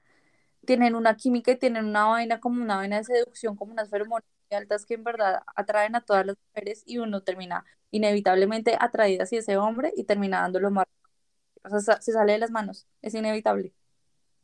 tienen 0.66 0.96
una 0.96 1.18
química 1.18 1.52
y 1.52 1.60
tienen 1.60 1.86
una 1.86 2.06
vaina 2.08 2.40
como 2.40 2.62
una 2.64 2.78
vaina 2.78 2.98
de 2.98 3.04
seducción, 3.06 3.56
como 3.56 3.74
unas 3.74 3.90
feromonas 3.90 4.26
altas 4.52 4.86
que 4.86 4.96
en 4.96 5.04
verdad 5.04 5.42
atraen 5.56 5.96
a 5.96 6.02
todas 6.02 6.26
las 6.26 6.38
mujeres 6.50 6.84
y 6.86 7.00
uno 7.00 7.24
termina 7.24 7.66
inevitablemente 7.92 8.78
atraída 8.80 9.24
hacia 9.24 9.40
ese 9.40 9.58
hombre 9.58 9.94
y 9.98 10.06
termina 10.06 10.42
dándolo 10.42 10.72
más. 10.72 10.86
O 11.72 11.80
sea, 11.80 12.02
se 12.02 12.12
sale 12.14 12.34
de 12.34 12.40
las 12.40 12.52
manos, 12.52 12.88
es 13.02 13.14
inevitable. 13.16 13.74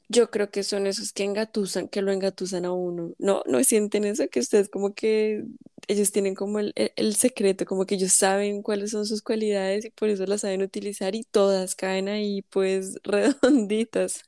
Yo 0.10 0.30
creo 0.30 0.52
que 0.52 0.64
son 0.64 0.88
esos 0.88 1.14
que 1.14 1.24
engatusan, 1.24 1.88
que 1.88 2.02
lo 2.02 2.12
engatusan 2.12 2.66
a 2.66 2.74
uno. 2.74 3.14
No, 3.18 3.44
no 3.48 3.64
sienten 3.64 4.04
eso, 4.04 4.28
que 4.30 4.42
ustedes 4.42 4.68
como 4.70 4.94
que 4.94 5.46
ellos 5.88 6.12
tienen 6.12 6.36
como 6.36 6.60
el, 6.60 6.74
el- 6.76 6.92
el 6.98 7.16
secreto, 7.16 7.66
como 7.66 7.86
que 7.86 7.96
ellos 7.96 8.12
saben 8.14 8.62
cuáles 8.62 8.92
son 8.92 9.06
sus 9.06 9.22
cualidades 9.22 9.86
y 9.86 9.90
por 9.92 10.10
eso 10.10 10.26
las 10.26 10.42
saben 10.42 10.64
utilizar 10.64 11.16
y 11.16 11.24
todas 11.24 11.76
caen 11.76 12.10
ahí 12.10 12.42
pues 12.44 13.00
redonditas. 13.04 14.24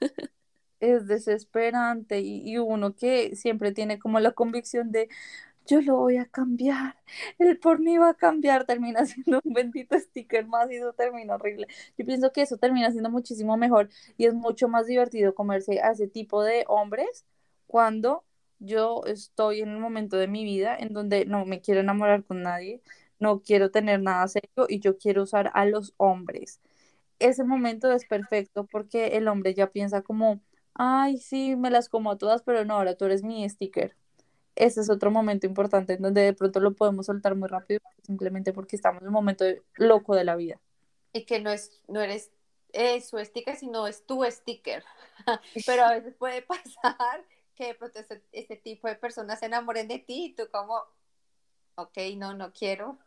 Es 0.80 1.08
desesperante 1.08 2.20
y, 2.22 2.42
y 2.50 2.58
uno 2.58 2.94
que 2.96 3.36
siempre 3.38 3.72
tiene 3.72 4.00
como 4.00 4.20
la 4.20 4.34
convicción 4.34 4.92
de 4.92 5.08
yo 5.68 5.82
lo 5.82 5.98
voy 5.98 6.18
a 6.18 6.26
cambiar, 6.26 6.96
el 7.40 7.58
por 7.60 7.80
mí 7.80 7.98
va 7.98 8.10
a 8.10 8.14
cambiar, 8.16 8.66
termina 8.66 9.06
siendo 9.06 9.42
un 9.44 9.54
bendito 9.54 9.98
sticker 10.00 10.46
más 10.48 10.70
y 10.72 10.76
eso 10.76 10.94
termina 10.94 11.36
horrible. 11.36 11.68
Yo 11.98 12.06
pienso 12.06 12.32
que 12.32 12.42
eso 12.42 12.58
termina 12.58 12.92
siendo 12.92 13.10
muchísimo 13.10 13.58
mejor 13.58 13.90
y 14.18 14.26
es 14.26 14.34
mucho 14.34 14.68
más 14.68 14.88
divertido 14.88 15.34
comerse 15.36 15.80
a 15.82 15.92
ese 15.92 16.08
tipo 16.08 16.44
de 16.44 16.66
hombres 16.68 17.26
cuando 17.68 18.24
yo 18.60 19.04
estoy 19.06 19.62
en 19.62 19.70
un 19.70 19.82
momento 19.82 20.18
de 20.18 20.28
mi 20.28 20.44
vida 20.46 20.76
en 20.78 20.94
donde 20.94 21.26
no 21.26 21.46
me 21.46 21.62
quiero 21.62 21.82
enamorar 21.82 22.24
con 22.24 22.42
nadie, 22.44 22.82
no 23.20 23.42
quiero 23.42 23.72
tener 23.72 24.02
nada 24.02 24.28
serio 24.28 24.66
y 24.70 24.80
yo 24.80 24.98
quiero 24.98 25.24
usar 25.24 25.52
a 25.54 25.66
los 25.66 25.94
hombres. 25.98 26.62
Ese 27.20 27.44
momento 27.44 27.92
es 27.92 28.06
perfecto 28.06 28.66
porque 28.68 29.08
el 29.18 29.28
hombre 29.28 29.54
ya 29.54 29.72
piensa 29.72 30.02
como, 30.02 30.42
ay, 30.74 31.18
sí, 31.20 31.56
me 31.56 31.70
las 31.72 31.90
como 31.90 32.12
a 32.12 32.18
todas, 32.18 32.44
pero 32.44 32.66
no, 32.66 32.76
ahora 32.76 32.96
tú 32.98 33.06
eres 33.06 33.24
mi 33.24 33.48
sticker 33.50 33.96
ese 34.56 34.82
es 34.82 34.90
otro 34.90 35.12
momento 35.12 35.48
importante 35.48 35.94
en 35.94 36.02
donde 36.02 36.22
de 36.22 36.34
pronto 36.34 36.60
lo 36.60 36.74
podemos 36.74 37.06
soltar 37.06 37.36
muy 37.36 37.48
rápido 37.50 37.82
simplemente 38.04 38.54
porque 38.54 38.76
estamos 38.76 39.02
en 39.02 39.08
un 39.08 39.14
momento 39.14 39.44
de- 39.44 39.62
loco 39.76 40.16
de 40.16 40.24
la 40.24 40.36
vida. 40.36 40.60
Y 41.14 41.26
que 41.26 41.40
no 41.40 41.52
es, 41.52 41.82
no 41.88 42.02
eres 42.02 42.32
eh, 42.74 43.02
su 43.02 43.18
sticker, 43.20 43.56
sino 43.56 43.88
es 43.88 44.06
tu 44.06 44.24
sticker. 44.30 44.84
Pero 45.66 45.84
a 45.84 45.92
veces 45.94 46.16
puede 46.16 46.42
pasar 46.42 47.24
que 47.56 47.68
de 47.68 47.76
pronto 47.76 48.00
ese, 48.00 48.22
ese 48.32 48.56
tipo 48.56 48.88
de 48.88 48.96
personas 48.96 49.40
se 49.40 49.46
enamoren 49.46 49.88
de 49.88 50.00
ti 50.00 50.26
y 50.26 50.34
tú 50.36 50.44
como, 50.52 50.82
ok, 51.76 51.98
no, 52.18 52.34
no 52.34 52.52
quiero. 52.52 52.98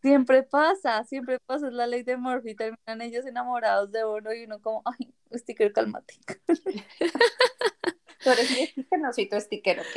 Siempre 0.00 0.44
pasa, 0.44 1.02
siempre 1.04 1.40
pasa, 1.40 1.66
es 1.66 1.72
la 1.72 1.88
ley 1.88 2.04
de 2.04 2.16
Murphy, 2.16 2.54
terminan 2.54 3.02
ellos 3.02 3.26
enamorados 3.26 3.90
de 3.90 4.04
uno 4.04 4.32
y 4.32 4.44
uno 4.44 4.60
como, 4.62 4.82
ay, 4.84 5.12
sticker, 5.36 5.72
cálmate. 5.72 6.14
Tú 8.22 8.30
eres 8.30 8.50
mi 8.50 8.66
sticker, 8.66 9.00
no 9.00 9.12
soy 9.12 9.28
tu 9.28 9.40
sticker, 9.40 9.80
¿ok? 9.80 9.96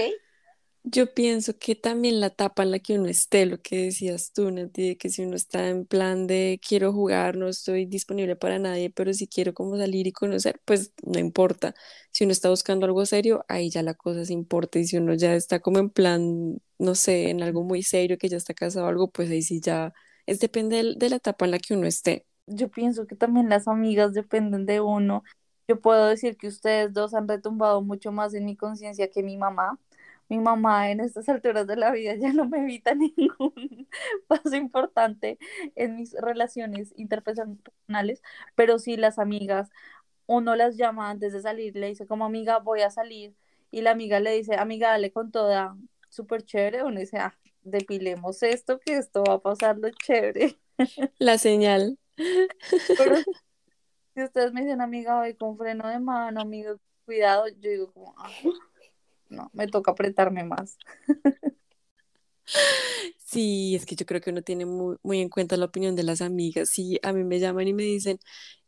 Yo 0.84 1.14
pienso 1.14 1.58
que 1.60 1.76
también 1.76 2.20
la 2.20 2.28
etapa 2.28 2.64
en 2.64 2.72
la 2.72 2.80
que 2.80 2.98
uno 2.98 3.08
esté, 3.08 3.46
lo 3.46 3.62
que 3.62 3.84
decías 3.86 4.34
tú, 4.34 4.50
Nati, 4.50 4.96
que 4.96 5.10
si 5.10 5.22
uno 5.24 5.36
está 5.36 5.70
en 5.70 5.86
plan 5.86 6.26
de 6.26 6.60
quiero 6.68 6.92
jugar, 6.92 7.38
no 7.38 7.48
estoy 7.48 7.86
disponible 7.86 8.36
para 8.36 8.58
nadie, 8.58 8.90
pero 8.90 9.14
si 9.14 9.28
quiero 9.28 9.54
como 9.54 9.78
salir 9.78 10.08
y 10.08 10.12
conocer, 10.12 10.60
pues 10.66 10.92
no 11.04 11.20
importa. 11.20 11.76
Si 12.12 12.24
uno 12.24 12.32
está 12.34 12.50
buscando 12.50 12.88
algo 12.88 13.06
serio, 13.06 13.46
ahí 13.48 13.70
ya 13.70 13.84
la 13.84 13.94
cosa 13.94 14.26
se 14.26 14.34
importa. 14.34 14.80
Y 14.80 14.86
si 14.88 14.98
uno 14.98 15.14
ya 15.14 15.36
está 15.36 15.60
como 15.60 15.78
en 15.80 15.92
plan, 15.92 16.60
no 16.80 16.96
sé, 16.96 17.30
en 17.30 17.44
algo 17.44 17.64
muy 17.64 17.84
serio, 17.84 18.18
que 18.18 18.28
ya 18.30 18.38
está 18.38 18.54
casado 18.56 18.86
o 18.88 18.90
algo, 18.90 19.12
pues 19.12 19.30
ahí 19.30 19.44
sí 19.44 19.62
ya 19.62 19.94
es 20.26 20.40
depende 20.40 20.96
de 20.98 21.10
la 21.10 21.18
etapa 21.18 21.46
en 21.46 21.52
la 21.52 21.60
que 21.60 21.76
uno 21.76 21.86
esté. 21.88 22.26
Yo 22.48 22.70
pienso 22.70 23.08
que 23.08 23.16
también 23.16 23.50
las 23.50 23.68
amigas 23.68 24.14
dependen 24.14 24.66
de 24.66 24.82
uno. 24.82 25.24
Yo 25.68 25.80
puedo 25.80 26.08
decir 26.08 26.38
que 26.38 26.48
ustedes 26.48 26.94
dos 26.94 27.14
han 27.14 27.28
retumbado 27.28 27.82
mucho 27.82 28.12
más 28.12 28.34
en 28.34 28.46
mi 28.46 28.56
conciencia 28.58 29.10
que 29.10 29.24
mi 29.24 29.38
mamá. 29.38 29.80
Mi 30.32 30.40
mamá 30.40 30.92
en 30.92 31.02
estas 31.02 31.28
alturas 31.28 31.68
de 31.68 31.76
la 31.76 31.92
vida 31.92 32.16
ya 32.16 32.32
no 32.32 32.48
me 32.48 32.60
evita 32.60 32.96
ningún 32.96 33.86
paso 34.28 34.56
importante 34.56 35.38
en 35.76 35.98
mis 35.98 36.14
relaciones 36.14 36.94
interpersonales, 36.96 38.24
pero 38.56 38.80
sí 38.80 38.96
las 38.96 39.20
amigas, 39.20 39.70
uno 40.28 40.56
las 40.56 40.78
llama 40.78 41.10
antes 41.10 41.34
de 41.34 41.42
salir, 41.42 41.76
le 41.76 41.88
dice 41.88 42.08
como 42.08 42.24
amiga 42.24 42.60
voy 42.60 42.80
a 42.80 42.90
salir 42.90 43.36
y 43.72 43.82
la 43.82 43.92
amiga 43.92 44.22
le 44.22 44.32
dice 44.32 44.56
amiga 44.56 44.92
dale 44.92 45.12
con 45.12 45.32
toda, 45.34 45.76
súper 46.08 46.44
chévere, 46.44 46.86
uno 46.86 47.02
dice 47.02 47.18
ah, 47.18 47.38
depilemos 47.64 48.42
esto 48.42 48.80
que 48.80 48.96
esto 48.96 49.26
va 49.28 49.34
a 49.34 49.40
pasar 49.40 49.80
lo 49.80 49.90
chévere. 49.90 50.58
La 51.20 51.40
señal. 51.40 52.00
Pero 52.98 53.18
si 54.16 54.24
ustedes 54.24 54.54
me 54.54 54.62
dicen, 54.62 54.80
amiga, 54.80 55.20
voy 55.20 55.34
con 55.36 55.58
freno 55.58 55.90
de 55.90 56.00
mano, 56.00 56.40
amigo, 56.40 56.80
cuidado, 57.04 57.50
yo 57.50 57.70
digo 57.70 57.92
como, 57.92 58.16
"Ah, 58.18 58.30
no, 59.32 59.50
me 59.54 59.68
toca 59.68 59.92
apretarme 59.92 60.44
más. 60.44 60.78
Sí, 63.32 63.76
es 63.76 63.86
que 63.86 63.96
yo 63.96 64.06
creo 64.06 64.20
que 64.20 64.30
uno 64.30 64.42
tiene 64.42 64.66
muy, 64.66 64.98
muy 65.04 65.22
en 65.22 65.30
cuenta 65.30 65.56
la 65.56 65.66
opinión 65.66 65.96
de 65.96 66.04
las 66.04 66.20
amigas. 66.22 66.70
Si 66.70 67.00
a 67.02 67.14
mí 67.14 67.24
me 67.24 67.40
llaman 67.40 67.66
y 67.66 67.74
me 67.74 67.84
dicen, 67.84 68.20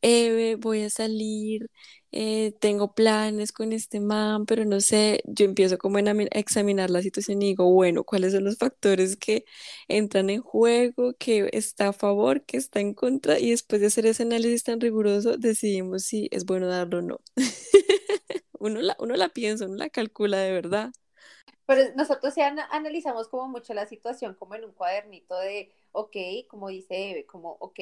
Eve, 0.01 0.55
voy 0.55 0.83
a 0.83 0.89
salir, 0.89 1.69
eh, 2.13 2.53
tengo 2.61 2.93
planes 2.93 3.51
con 3.51 3.73
este 3.73 3.99
man, 3.99 4.45
pero 4.45 4.63
no 4.63 4.79
sé, 4.79 5.21
yo 5.25 5.43
empiezo 5.43 5.77
como 5.77 5.99
en 5.99 6.07
a 6.07 6.13
examinar 6.31 6.89
la 6.91 7.01
situación 7.01 7.41
y 7.41 7.47
digo, 7.47 7.69
bueno, 7.73 8.05
¿cuáles 8.05 8.31
son 8.31 8.45
los 8.45 8.57
factores 8.57 9.17
que 9.17 9.43
entran 9.89 10.29
en 10.29 10.39
juego, 10.41 11.13
que 11.19 11.49
está 11.51 11.89
a 11.89 11.93
favor, 11.93 12.45
que 12.45 12.55
está 12.57 12.79
en 12.79 12.93
contra? 12.93 13.39
Y 13.39 13.49
después 13.51 13.81
de 13.81 13.87
hacer 13.87 14.05
ese 14.05 14.23
análisis 14.23 14.63
tan 14.63 14.79
riguroso, 14.79 15.35
decidimos 15.37 16.03
si 16.03 16.29
es 16.31 16.45
bueno 16.45 16.67
darlo 16.67 16.99
o 16.99 17.01
no. 17.01 17.19
Uno 18.59 18.81
la, 18.81 18.95
uno 18.99 19.15
la 19.15 19.29
piensa, 19.29 19.65
uno 19.65 19.75
la 19.75 19.89
calcula 19.89 20.37
de 20.39 20.51
verdad. 20.53 20.91
Pero 21.65 21.93
nosotros 21.95 22.37
ana- 22.37 22.67
analizamos 22.71 23.27
como 23.29 23.47
mucho 23.47 23.73
la 23.73 23.85
situación, 23.85 24.35
como 24.35 24.55
en 24.55 24.65
un 24.65 24.73
cuadernito 24.73 25.37
de, 25.37 25.71
ok, 25.91 26.15
como 26.49 26.69
dice 26.69 27.11
Eve, 27.11 27.25
como, 27.25 27.51
ok, 27.59 27.79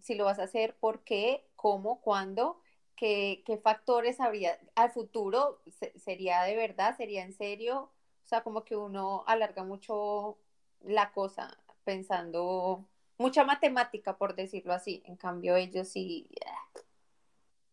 si 0.00 0.14
lo 0.14 0.24
vas 0.24 0.38
a 0.38 0.44
hacer, 0.44 0.76
¿por 0.78 1.02
qué? 1.04 1.46
¿Cómo? 1.56 2.00
¿Cuándo? 2.00 2.60
¿Qué, 2.96 3.42
qué 3.46 3.58
factores 3.58 4.20
habría 4.20 4.58
al 4.74 4.90
futuro? 4.90 5.60
Se- 5.78 5.98
¿Sería 5.98 6.42
de 6.42 6.56
verdad? 6.56 6.96
¿Sería 6.96 7.22
en 7.22 7.32
serio? 7.32 7.92
O 8.24 8.26
sea, 8.28 8.42
como 8.42 8.64
que 8.64 8.76
uno 8.76 9.24
alarga 9.26 9.62
mucho 9.64 10.38
la 10.80 11.12
cosa 11.12 11.58
pensando, 11.84 12.88
mucha 13.18 13.44
matemática, 13.44 14.16
por 14.18 14.34
decirlo 14.36 14.72
así. 14.74 15.02
En 15.06 15.16
cambio, 15.16 15.56
ellos 15.56 15.88
sí, 15.88 16.28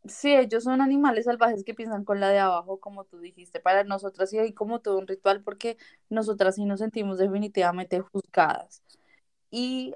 Sí, 0.07 0.35
ellos 0.35 0.63
son 0.63 0.81
animales 0.81 1.25
salvajes 1.25 1.63
que 1.63 1.73
piensan 1.73 2.03
con 2.05 2.19
la 2.19 2.29
de 2.29 2.37
abajo, 2.37 2.79
como 2.79 3.05
tú 3.05 3.19
dijiste. 3.19 3.59
Para 3.59 3.83
nosotras 3.83 4.29
sí 4.29 4.37
hay 4.37 4.53
como 4.53 4.79
todo 4.79 4.99
un 4.99 5.07
ritual 5.07 5.41
porque 5.41 5.77
nosotras 6.09 6.55
sí 6.55 6.65
nos 6.65 6.79
sentimos 6.79 7.17
definitivamente 7.17 7.99
juzgadas. 8.01 8.83
Y 9.51 9.95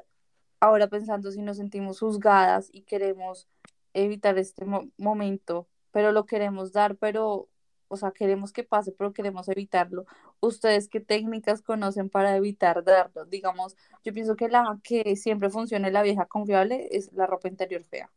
ahora 0.62 0.88
pensando 0.90 1.32
si 1.32 1.42
nos 1.42 1.58
sentimos 1.58 2.00
juzgadas 2.00 2.70
y 2.74 2.84
queremos 2.84 3.48
evitar 3.94 4.38
este 4.40 4.66
mo- 4.66 4.90
momento, 4.98 5.68
pero 5.92 6.12
lo 6.14 6.26
queremos 6.26 6.74
dar, 6.74 6.98
pero, 6.98 7.50
o 7.90 7.98
sea, 7.98 8.12
queremos 8.12 8.54
que 8.54 8.64
pase, 8.66 8.92
pero 8.94 9.14
queremos 9.14 9.50
evitarlo. 9.50 10.06
¿Ustedes 10.42 10.90
qué 10.90 11.02
técnicas 11.02 11.62
conocen 11.64 12.10
para 12.10 12.36
evitar 12.38 12.84
darlo? 12.84 13.26
Digamos, 13.26 13.76
yo 14.04 14.14
pienso 14.14 14.36
que 14.38 14.50
la 14.50 14.80
que 14.84 15.16
siempre 15.18 15.50
funciona 15.52 15.90
la 15.92 16.04
vieja 16.04 16.26
confiable 16.28 16.90
es 16.92 17.14
la 17.14 17.28
ropa 17.28 17.48
interior 17.50 17.84
fea. 17.86 18.12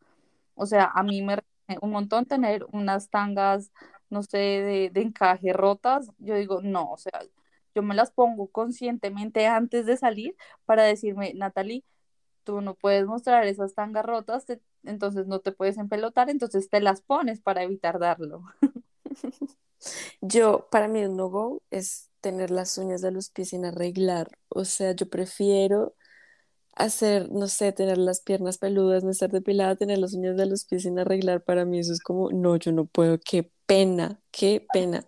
O 0.55 0.67
sea, 0.67 0.91
a 0.95 1.03
mí 1.03 1.23
me 1.23 1.39
un 1.81 1.91
montón 1.91 2.27
tener 2.27 2.67
unas 2.73 3.09
tangas, 3.11 3.73
no 4.11 4.23
sé, 4.23 4.39
de, 4.93 5.01
encaje 5.01 5.53
rotas. 5.53 6.11
Yo 6.19 6.35
digo, 6.37 6.61
no, 6.63 6.91
o 6.93 6.97
sea, 6.99 7.21
yo 7.75 7.83
me 7.83 7.95
las 7.95 8.11
pongo 8.11 8.49
conscientemente 8.49 9.47
antes 9.47 9.87
de 9.87 9.97
salir 9.97 10.37
para 10.65 10.85
decirme, 10.85 11.33
Natalie, 11.35 11.85
tú 12.45 12.61
no 12.61 12.75
puedes 12.75 13.07
mostrar 13.07 13.47
esas 13.47 13.75
tangas 13.75 14.05
rotas, 14.05 14.47
entonces 14.85 15.27
no 15.27 15.41
te 15.41 15.53
puedes 15.53 15.79
empelotar, 15.79 16.31
entonces 16.31 16.69
te 16.69 16.81
las 16.81 17.03
pones 17.03 17.41
para 17.41 17.63
evitar 17.63 17.99
darlo. 17.99 18.45
Yo, 20.21 20.69
para 20.71 20.89
mí, 20.89 21.03
no-go 21.09 21.63
es 21.71 22.11
tener 22.21 22.51
las 22.51 22.79
uñas 22.79 23.01
de 23.01 23.11
los 23.11 23.31
pies 23.31 23.51
sin 23.51 23.65
arreglar. 23.65 24.39
O 24.49 24.65
sea, 24.65 24.93
yo 24.93 25.09
prefiero 25.11 25.95
hacer, 26.75 27.31
no 27.31 27.49
sé, 27.49 27.73
tener 27.73 27.99
las 27.99 28.21
piernas 28.21 28.59
peludas, 28.59 29.05
no 29.05 29.11
estar 29.11 29.31
depilada, 29.31 29.77
tener 29.77 29.99
las 29.99 30.15
uñas 30.15 30.37
de 30.37 30.47
los 30.47 30.65
pies 30.65 30.83
sin 30.85 30.99
arreglar. 30.99 31.45
Para 31.45 31.65
mí 31.65 31.79
eso 31.79 31.93
es 31.93 32.01
como, 32.01 32.31
no, 32.33 32.57
yo 32.57 32.73
no 32.73 32.87
puedo. 32.87 33.19
Qué 33.21 33.51
pena, 33.67 34.21
qué 34.31 34.67
pena. 34.73 35.07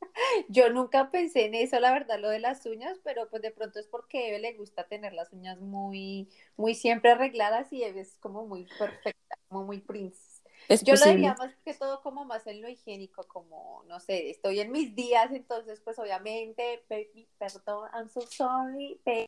Yo 0.48 0.70
nunca 0.70 1.10
pensé 1.10 1.46
en 1.46 1.54
eso, 1.54 1.78
la 1.80 1.92
verdad, 1.92 2.18
lo 2.18 2.28
de 2.28 2.38
las 2.38 2.66
uñas, 2.66 2.98
pero 3.04 3.28
pues 3.30 3.42
de 3.42 3.50
pronto 3.50 3.78
es 3.78 3.86
porque 3.86 4.18
a 4.18 4.28
Eve 4.28 4.38
le 4.40 4.52
gusta 4.54 4.84
tener 4.86 5.12
las 5.12 5.32
uñas 5.32 5.60
muy, 5.60 6.28
muy 6.56 6.74
siempre 6.74 7.10
arregladas 7.12 7.72
y 7.72 7.82
Eve 7.84 8.00
es 8.00 8.16
como 8.18 8.46
muy 8.46 8.66
perfecta, 8.78 9.38
como 9.48 9.64
muy 9.64 9.80
princesa. 9.80 10.42
Es 10.68 10.82
Yo 10.82 10.94
lo 10.94 11.06
diría 11.06 11.34
posible. 11.34 11.46
más 11.46 11.54
que 11.64 11.74
todo 11.74 12.02
como 12.02 12.24
más 12.24 12.46
en 12.46 12.62
lo 12.62 12.68
higiénico, 12.68 13.24
como, 13.26 13.82
no 13.86 14.00
sé, 14.00 14.30
estoy 14.30 14.60
en 14.60 14.70
mis 14.72 14.94
días, 14.94 15.30
entonces 15.32 15.80
pues 15.80 15.98
obviamente, 15.98 16.84
baby, 16.88 17.28
perdón, 17.38 17.88
I'm 17.94 18.08
so 18.08 18.20
sorry, 18.22 19.00
baby, 19.04 19.26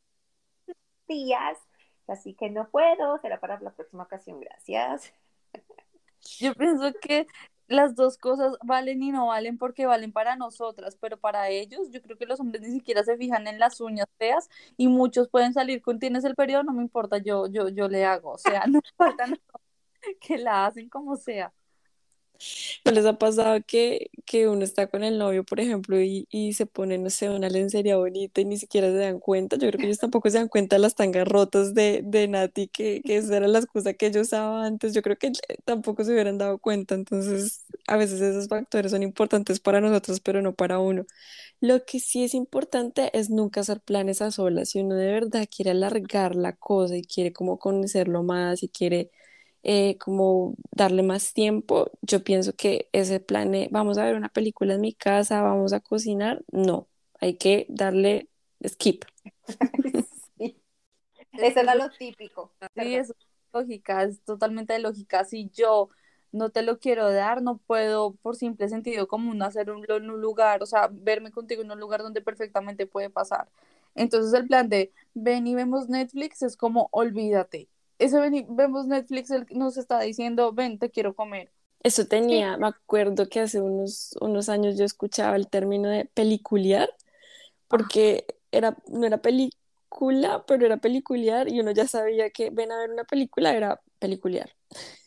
días, 1.08 1.58
así 2.08 2.34
que 2.34 2.50
no 2.50 2.68
puedo, 2.68 3.18
será 3.18 3.40
para 3.40 3.60
la 3.60 3.70
próxima 3.70 4.04
ocasión, 4.04 4.40
gracias. 4.40 5.12
Yo 6.38 6.54
pienso 6.54 6.92
que 7.00 7.26
las 7.66 7.94
dos 7.94 8.18
cosas 8.18 8.56
valen 8.62 9.02
y 9.02 9.10
no 9.10 9.28
valen 9.28 9.58
porque 9.58 9.86
valen 9.86 10.12
para 10.12 10.36
nosotras, 10.36 10.96
pero 11.00 11.18
para 11.18 11.48
ellos, 11.48 11.90
yo 11.90 12.02
creo 12.02 12.16
que 12.16 12.26
los 12.26 12.40
hombres 12.40 12.62
ni 12.62 12.70
siquiera 12.72 13.02
se 13.02 13.16
fijan 13.16 13.46
en 13.46 13.58
las 13.58 13.80
uñas 13.80 14.06
feas 14.18 14.50
y 14.76 14.88
muchos 14.88 15.28
pueden 15.28 15.52
salir 15.54 15.80
con 15.82 15.98
tienes 15.98 16.24
el 16.24 16.34
periodo, 16.34 16.64
no 16.64 16.72
me 16.72 16.82
importa, 16.82 17.18
yo, 17.18 17.46
yo, 17.46 17.68
yo 17.68 17.88
le 17.88 18.04
hago, 18.04 18.32
o 18.32 18.38
sea, 18.38 18.64
no 18.66 18.80
nada, 18.98 19.38
que 20.20 20.38
la 20.38 20.66
hacen 20.66 20.88
como 20.88 21.16
sea. 21.16 21.52
¿No 22.84 22.92
les 22.92 23.06
ha 23.06 23.18
pasado 23.18 23.58
que, 23.66 24.10
que 24.26 24.48
uno 24.48 24.64
está 24.64 24.86
con 24.88 25.04
el 25.04 25.18
novio, 25.18 25.44
por 25.44 25.60
ejemplo, 25.60 26.00
y, 26.00 26.26
y 26.30 26.52
se 26.54 26.66
pone, 26.66 26.98
no 26.98 27.10
sé, 27.10 27.30
una 27.30 27.48
lencería 27.48 27.96
bonita 27.96 28.40
y 28.40 28.44
ni 28.44 28.56
siquiera 28.58 28.88
se 28.88 28.96
dan 28.98 29.18
cuenta? 29.20 29.56
Yo 29.56 29.68
creo 29.68 29.80
que 29.80 29.86
ellos 29.86 29.98
tampoco 29.98 30.30
se 30.30 30.38
dan 30.38 30.48
cuenta 30.48 30.76
de 30.76 30.80
las 30.82 30.94
tangas 30.94 31.26
rotas 31.28 31.74
de, 31.74 32.02
de 32.04 32.28
Nati, 32.28 32.68
que, 32.68 33.02
que 33.02 33.16
esa 33.16 33.36
era 33.36 33.48
la 33.48 33.58
excusa 33.60 33.94
que 33.94 34.10
yo 34.10 34.20
usaba 34.22 34.64
antes. 34.66 34.94
Yo 34.94 35.02
creo 35.02 35.16
que 35.18 35.32
tampoco 35.64 36.04
se 36.04 36.12
hubieran 36.12 36.38
dado 36.38 36.58
cuenta. 36.58 36.94
Entonces, 36.94 37.64
a 37.86 37.96
veces 37.96 38.20
esos 38.20 38.48
factores 38.48 38.92
son 38.92 39.02
importantes 39.02 39.60
para 39.60 39.80
nosotros, 39.80 40.20
pero 40.20 40.42
no 40.42 40.54
para 40.54 40.78
uno. 40.78 41.04
Lo 41.60 41.84
que 41.84 42.00
sí 42.00 42.24
es 42.24 42.34
importante 42.34 43.10
es 43.18 43.30
nunca 43.30 43.60
hacer 43.60 43.80
planes 43.80 44.22
a 44.22 44.30
solas. 44.30 44.70
Si 44.70 44.80
uno 44.80 44.94
de 44.96 45.12
verdad 45.12 45.48
quiere 45.54 45.70
alargar 45.72 46.34
la 46.36 46.54
cosa 46.56 46.96
y 46.96 47.04
quiere 47.04 47.32
como 47.32 47.58
conocerlo 47.58 48.22
más 48.22 48.62
y 48.62 48.68
quiere 48.68 49.10
eh, 49.64 49.98
como 49.98 50.54
darle 50.72 51.02
más 51.02 51.32
tiempo, 51.32 51.90
yo 52.02 52.22
pienso 52.22 52.54
que 52.54 52.88
ese 52.92 53.20
plan, 53.20 53.52
vamos 53.70 53.98
a 53.98 54.04
ver 54.04 54.14
una 54.16 54.28
película 54.28 54.74
en 54.74 54.80
mi 54.82 54.94
casa, 54.94 55.42
vamos 55.42 55.72
a 55.72 55.80
cocinar, 55.80 56.44
no, 56.52 56.88
hay 57.20 57.34
que 57.36 57.66
darle 57.68 58.28
skip. 58.66 59.04
sí. 60.38 60.60
Eso 61.32 61.60
era 61.60 61.74
lo 61.74 61.90
típico. 61.90 62.52
Sí, 62.76 62.94
es 62.94 63.14
lógica, 63.52 64.02
es 64.04 64.20
totalmente 64.22 64.78
lógica. 64.78 65.24
Si 65.24 65.50
yo 65.50 65.88
no 66.32 66.50
te 66.50 66.62
lo 66.62 66.78
quiero 66.78 67.10
dar, 67.12 67.42
no 67.42 67.58
puedo 67.58 68.14
por 68.16 68.36
simple 68.36 68.68
sentido 68.68 69.06
común 69.08 69.42
hacer 69.42 69.70
un, 69.70 69.84
en 69.88 70.10
un 70.10 70.20
lugar, 70.20 70.62
o 70.62 70.66
sea, 70.66 70.88
verme 70.92 71.30
contigo 71.30 71.62
en 71.62 71.70
un 71.70 71.80
lugar 71.80 72.02
donde 72.02 72.20
perfectamente 72.22 72.86
puede 72.86 73.10
pasar. 73.10 73.48
Entonces 73.94 74.32
el 74.34 74.46
plan 74.48 74.68
de 74.68 74.92
ven 75.14 75.46
y 75.46 75.54
vemos 75.54 75.88
Netflix 75.88 76.42
es 76.42 76.56
como 76.56 76.88
olvídate, 76.90 77.68
ese 77.98 78.46
vemos 78.48 78.86
Netflix, 78.86 79.30
él 79.30 79.46
nos 79.50 79.76
está 79.76 80.00
diciendo, 80.00 80.52
ven, 80.52 80.78
te 80.78 80.90
quiero 80.90 81.14
comer. 81.14 81.50
Eso 81.80 82.06
tenía, 82.06 82.56
me 82.56 82.68
acuerdo 82.68 83.28
que 83.28 83.40
hace 83.40 83.60
unos, 83.60 84.16
unos 84.20 84.48
años 84.48 84.78
yo 84.78 84.84
escuchaba 84.84 85.36
el 85.36 85.48
término 85.48 85.88
de 85.88 86.06
peliculiar, 86.06 86.88
porque 87.68 88.26
era, 88.52 88.76
no 88.88 89.06
era 89.06 89.18
película, 89.18 90.44
pero 90.46 90.64
era 90.64 90.78
peliculiar 90.78 91.48
y 91.48 91.60
uno 91.60 91.72
ya 91.72 91.86
sabía 91.86 92.30
que 92.30 92.50
ven 92.50 92.72
a 92.72 92.78
ver 92.78 92.90
una 92.90 93.04
película, 93.04 93.54
era 93.54 93.80
peliculiar. 93.98 94.50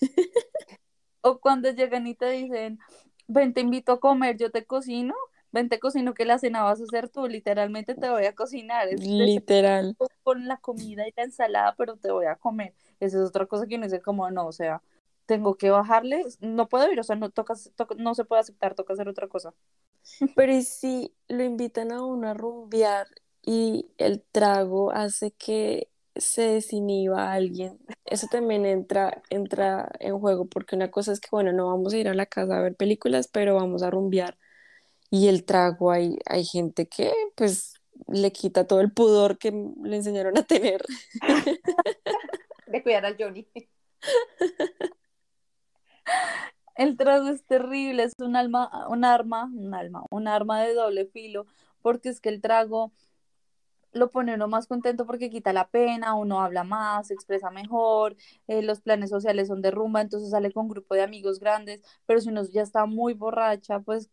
O 1.22 1.40
cuando 1.40 1.70
llegan 1.72 2.08
y 2.08 2.16
te 2.16 2.30
dicen, 2.30 2.80
ven, 3.28 3.54
te 3.54 3.60
invito 3.60 3.92
a 3.92 4.00
comer, 4.00 4.38
yo 4.38 4.50
te 4.50 4.66
cocino, 4.66 5.14
ven, 5.58 5.70
te 5.70 5.80
cocino 5.80 6.14
que 6.14 6.26
la 6.26 6.38
cena 6.38 6.64
vas 6.64 6.80
a 6.80 6.84
hacer 6.84 7.10
tú, 7.10 7.28
literalmente 7.28 7.96
te 7.96 8.10
voy 8.10 8.26
a 8.26 8.36
cocinar. 8.36 8.88
Es 8.88 9.06
Literal. 9.06 9.96
Con 10.24 10.48
la 10.48 10.58
comida 10.58 11.08
y 11.08 11.14
la 11.16 11.24
ensalada, 11.24 11.76
pero 11.78 11.98
te 11.98 12.12
voy 12.12 12.28
a 12.28 12.36
comer. 12.36 12.74
Esa 13.00 13.18
es 13.18 13.30
otra 13.30 13.46
cosa 13.46 13.66
que 13.68 13.76
uno 13.76 13.86
dice 13.86 14.02
como, 14.02 14.30
no, 14.32 14.48
o 14.48 14.52
sea, 14.52 14.82
tengo 15.26 15.56
que 15.56 15.70
bajarle, 15.70 16.24
no 16.40 16.70
puedo 16.70 16.92
ir, 16.92 17.00
o 17.00 17.04
sea, 17.04 17.16
no, 17.16 17.30
toca, 17.30 17.56
no 17.98 18.16
se 18.16 18.26
puede 18.26 18.42
aceptar, 18.42 18.76
toca 18.76 18.94
hacer 18.94 19.10
otra 19.10 19.28
cosa. 19.28 19.54
Pero 20.36 20.54
¿y 20.54 20.64
si 20.64 21.14
lo 21.28 21.44
invitan 21.44 21.92
a 21.92 22.04
uno 22.04 22.30
a 22.30 22.34
rumbear 22.34 23.08
y 23.42 23.88
el 23.98 24.24
trago 24.32 24.92
hace 24.92 25.32
que 25.32 25.90
se 26.16 26.44
desinhiba 26.44 27.24
a 27.24 27.34
alguien? 27.34 27.80
Eso 28.06 28.28
también 28.32 28.66
entra, 28.66 29.22
entra 29.30 29.92
en 30.00 30.20
juego, 30.20 30.46
porque 30.46 30.76
una 30.76 30.92
cosa 30.92 31.12
es 31.12 31.20
que, 31.20 31.30
bueno, 31.32 31.52
no 31.52 31.68
vamos 31.68 31.94
a 31.94 31.98
ir 31.98 32.08
a 32.08 32.14
la 32.14 32.26
casa 32.26 32.58
a 32.58 32.62
ver 32.62 32.76
películas, 32.76 33.28
pero 33.28 33.56
vamos 33.56 33.84
a 33.84 33.90
rumbear. 33.90 34.38
Y 35.10 35.28
el 35.28 35.46
trago, 35.46 35.92
hay, 35.92 36.18
hay 36.26 36.44
gente 36.46 36.88
que, 36.88 37.14
pues, 37.36 37.76
le 38.08 38.32
quita 38.32 38.68
todo 38.68 38.82
el 38.82 38.92
pudor 38.92 39.38
que 39.38 39.52
le 39.84 39.96
enseñaron 39.96 40.38
a 40.38 40.44
tener. 40.44 40.84
de 42.68 42.84
cuidar 42.84 43.06
al 43.06 43.16
Johnny. 43.18 43.48
El 46.76 46.96
trago 46.96 47.30
es 47.30 47.44
terrible, 47.44 48.04
es 48.04 48.14
un 48.20 48.36
alma, 48.36 48.88
un 48.90 49.04
arma, 49.04 49.50
un 49.52 49.74
alma, 49.74 50.04
un 50.12 50.28
arma 50.28 50.62
de 50.62 50.76
doble 50.76 51.08
filo, 51.08 51.48
porque 51.82 52.10
es 52.10 52.22
que 52.22 52.30
el 52.30 52.40
trago 52.40 52.92
lo 53.94 54.12
pone 54.12 54.36
uno 54.36 54.48
más 54.48 54.68
contento 54.68 55.08
porque 55.08 55.32
quita 55.32 55.54
la 55.54 55.68
pena, 55.70 56.14
uno 56.14 56.40
habla 56.42 56.64
más, 56.64 57.08
se 57.08 57.16
expresa 57.16 57.50
mejor, 57.50 58.16
eh, 58.48 58.62
los 58.62 58.82
planes 58.82 59.10
sociales 59.10 59.48
son 59.48 59.64
de 59.64 59.72
rumba, 59.72 60.02
entonces 60.02 60.30
sale 60.30 60.52
con 60.52 60.66
un 60.66 60.70
grupo 60.70 60.94
de 60.94 61.02
amigos 61.02 61.40
grandes, 61.40 61.82
pero 62.06 62.22
si 62.22 62.30
uno 62.30 62.44
ya 62.44 62.62
está 62.62 62.86
muy 62.86 63.14
borracha, 63.16 63.80
pues 63.80 64.12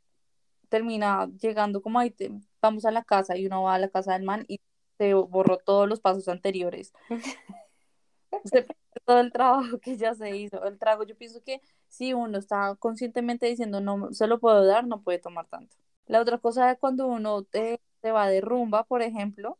termina 0.74 1.30
llegando 1.40 1.80
como 1.80 2.00
ahí, 2.00 2.12
vamos 2.60 2.84
a 2.84 2.90
la 2.90 3.04
casa 3.04 3.36
y 3.36 3.46
uno 3.46 3.62
va 3.62 3.76
a 3.76 3.78
la 3.78 3.88
casa 3.90 4.14
del 4.14 4.24
man 4.24 4.44
y 4.48 4.60
se 4.98 5.14
borró 5.14 5.58
todos 5.58 5.88
los 5.88 6.00
pasos 6.00 6.26
anteriores. 6.26 6.92
todo 9.04 9.20
el 9.20 9.30
trabajo 9.30 9.78
que 9.78 9.96
ya 9.96 10.16
se 10.16 10.36
hizo. 10.36 10.64
El 10.64 10.80
trago, 10.80 11.04
yo 11.04 11.16
pienso 11.16 11.44
que 11.44 11.60
si 11.86 12.12
uno 12.12 12.38
está 12.38 12.74
conscientemente 12.80 13.46
diciendo 13.46 13.80
no 13.80 14.12
se 14.12 14.26
lo 14.26 14.40
puedo 14.40 14.66
dar, 14.66 14.84
no 14.84 15.00
puede 15.00 15.20
tomar 15.20 15.46
tanto. 15.46 15.76
La 16.06 16.20
otra 16.20 16.38
cosa 16.38 16.72
es 16.72 16.78
cuando 16.80 17.06
uno 17.06 17.44
te, 17.44 17.80
va 18.04 18.26
de 18.26 18.40
rumba, 18.40 18.82
por 18.82 19.00
ejemplo, 19.02 19.56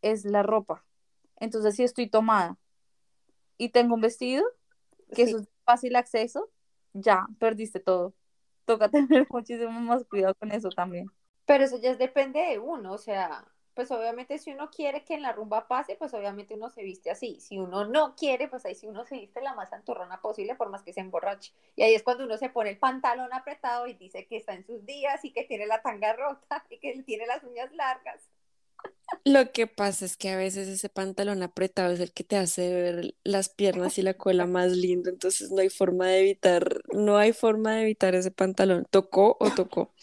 es 0.00 0.24
la 0.24 0.42
ropa. 0.42 0.86
Entonces, 1.38 1.76
si 1.76 1.82
estoy 1.82 2.08
tomada 2.08 2.56
y 3.58 3.68
tengo 3.68 3.94
un 3.94 4.00
vestido, 4.00 4.42
que 5.14 5.24
es 5.24 5.36
fácil 5.66 5.96
acceso, 5.96 6.48
ya 6.94 7.26
perdiste 7.38 7.78
todo. 7.78 8.14
Toca 8.66 8.88
tener 8.90 9.26
muchísimo 9.30 9.72
más 9.80 10.04
cuidado 10.04 10.34
con 10.34 10.52
eso 10.52 10.72
también. 10.72 11.10
Pero 11.46 11.64
eso 11.64 11.78
ya 11.80 11.94
depende 11.96 12.40
de 12.40 12.58
uno, 12.58 12.92
o 12.92 12.98
sea, 12.98 13.44
pues 13.74 13.90
obviamente 13.90 14.38
si 14.38 14.52
uno 14.52 14.70
quiere 14.70 15.04
que 15.04 15.14
en 15.14 15.22
la 15.22 15.32
rumba 15.32 15.68
pase, 15.68 15.96
pues 15.96 16.14
obviamente 16.14 16.54
uno 16.54 16.70
se 16.70 16.82
viste 16.82 17.10
así. 17.10 17.40
Si 17.40 17.58
uno 17.58 17.84
no 17.86 18.16
quiere, 18.16 18.48
pues 18.48 18.64
ahí 18.64 18.74
sí 18.74 18.86
uno 18.88 19.04
se 19.04 19.16
viste 19.16 19.42
la 19.42 19.54
más 19.54 19.72
antorrona 19.72 20.20
posible, 20.22 20.54
por 20.56 20.70
más 20.70 20.82
que 20.82 20.94
se 20.94 21.00
emborrache. 21.00 21.52
Y 21.76 21.82
ahí 21.82 21.94
es 21.94 22.02
cuando 22.02 22.24
uno 22.24 22.38
se 22.38 22.48
pone 22.50 22.70
el 22.70 22.78
pantalón 22.78 23.32
apretado 23.34 23.86
y 23.86 23.94
dice 23.94 24.26
que 24.26 24.38
está 24.38 24.54
en 24.54 24.64
sus 24.64 24.86
días 24.86 25.24
y 25.26 25.32
que 25.32 25.44
tiene 25.44 25.66
la 25.66 25.82
tanga 25.82 26.14
rota 26.14 26.64
y 26.70 26.78
que 26.78 27.02
tiene 27.04 27.26
las 27.26 27.44
uñas 27.44 27.72
largas. 27.74 28.30
Lo 29.24 29.52
que 29.52 29.66
pasa 29.66 30.04
es 30.04 30.16
que 30.16 30.30
a 30.30 30.36
veces 30.36 30.68
ese 30.68 30.88
pantalón 30.88 31.42
apretado 31.42 31.92
es 31.92 32.00
el 32.00 32.12
que 32.12 32.24
te 32.24 32.36
hace 32.36 32.72
ver 32.72 33.14
las 33.24 33.48
piernas 33.48 33.98
y 33.98 34.02
la 34.02 34.14
cola 34.14 34.46
más 34.46 34.72
lindo, 34.72 35.10
entonces 35.10 35.50
no 35.50 35.60
hay 35.60 35.68
forma 35.68 36.08
de 36.08 36.20
evitar, 36.20 36.82
no 36.92 37.16
hay 37.18 37.32
forma 37.32 37.74
de 37.76 37.82
evitar 37.82 38.14
ese 38.14 38.30
pantalón. 38.30 38.86
Tocó 38.90 39.36
o 39.40 39.50
tocó. 39.50 39.94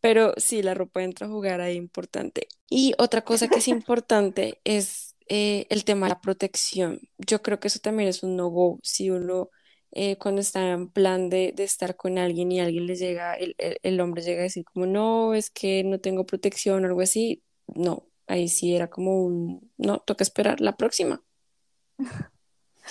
Pero 0.00 0.34
sí, 0.36 0.62
la 0.62 0.74
ropa 0.74 1.02
entra 1.02 1.26
a 1.26 1.30
jugar 1.30 1.60
ahí 1.60 1.76
importante. 1.76 2.48
Y 2.68 2.94
otra 2.98 3.22
cosa 3.24 3.48
que 3.48 3.58
es 3.58 3.68
importante 3.68 4.60
es 4.64 5.16
eh, 5.28 5.66
el 5.70 5.84
tema 5.84 6.06
de 6.06 6.14
la 6.14 6.20
protección. 6.20 7.00
Yo 7.18 7.42
creo 7.42 7.60
que 7.60 7.68
eso 7.68 7.80
también 7.80 8.08
es 8.08 8.22
un 8.22 8.36
no-go. 8.36 8.78
Si 8.82 9.10
uno 9.10 9.50
eh, 9.92 10.16
cuando 10.18 10.40
está 10.40 10.70
en 10.72 10.90
plan 10.90 11.30
de, 11.30 11.52
de, 11.56 11.64
estar 11.64 11.96
con 11.96 12.18
alguien 12.18 12.52
y 12.52 12.60
alguien 12.60 12.86
le 12.86 12.96
llega, 12.96 13.34
el, 13.34 13.56
el, 13.58 14.00
hombre 14.00 14.22
llega 14.22 14.40
a 14.40 14.42
decir 14.44 14.64
como, 14.64 14.86
no, 14.86 15.34
es 15.34 15.50
que 15.50 15.84
no 15.84 16.00
tengo 16.00 16.26
protección 16.26 16.84
o 16.84 16.86
algo 16.88 17.00
así, 17.00 17.42
no, 17.66 18.06
ahí 18.26 18.48
sí 18.48 18.74
era 18.74 18.88
como 18.88 19.24
un, 19.24 19.70
no, 19.76 19.98
toca 20.00 20.24
esperar 20.24 20.60
la 20.60 20.76
próxima. 20.76 21.22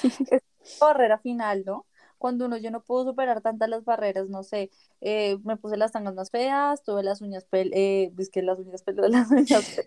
es 0.04 0.42
barrera 0.80 1.20
final, 1.20 1.64
¿no? 1.66 1.86
cuando 2.18 2.46
uno 2.46 2.58
yo 2.58 2.72
no 2.72 2.82
puedo 2.82 3.06
superar 3.06 3.42
tantas 3.42 3.70
las 3.70 3.86
barreras, 3.86 4.30
no 4.30 4.44
sé, 4.44 4.72
eh, 5.02 5.38
me 5.44 5.58
puse 5.58 5.78
las 5.78 5.92
tangas 5.92 6.16
más 6.16 6.32
feas, 6.32 6.84
tuve 6.84 7.04
las 7.04 7.22
uñas, 7.22 7.46
pel 7.46 7.72
eh, 7.74 8.12
que 8.32 8.42
las 8.42 8.58
uñas 8.60 8.84
peludas, 8.84 9.12
las 9.12 9.32
uñas 9.32 9.82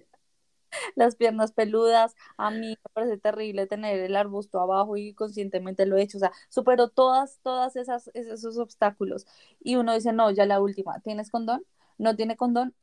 las 0.97 1.17
piernas 1.17 1.53
peludas, 1.53 2.15
a 2.37 2.51
mí 2.51 2.69
me 2.69 2.91
parece 2.93 3.19
terrible 3.19 3.67
tener 3.67 3.99
el 4.01 4.17
arbusto 4.17 4.61
abajo 4.61 4.97
y 4.97 5.15
conscientemente 5.15 5.87
lo 5.87 5.97
he 5.97 6.03
hecho, 6.03 6.19
o 6.19 6.21
sea, 6.21 6.33
supero 6.49 6.89
todas, 6.89 7.41
todas 7.43 7.77
esas, 7.77 8.11
esos 8.15 8.59
obstáculos 8.59 9.27
y 9.61 9.77
uno 9.77 9.95
dice, 9.95 10.13
no, 10.13 10.31
ya 10.31 10.47
la 10.47 10.61
última, 10.61 11.01
¿tienes 11.01 11.31
condón? 11.31 11.65
No 11.99 12.15
tiene 12.17 12.37
condón, 12.37 12.75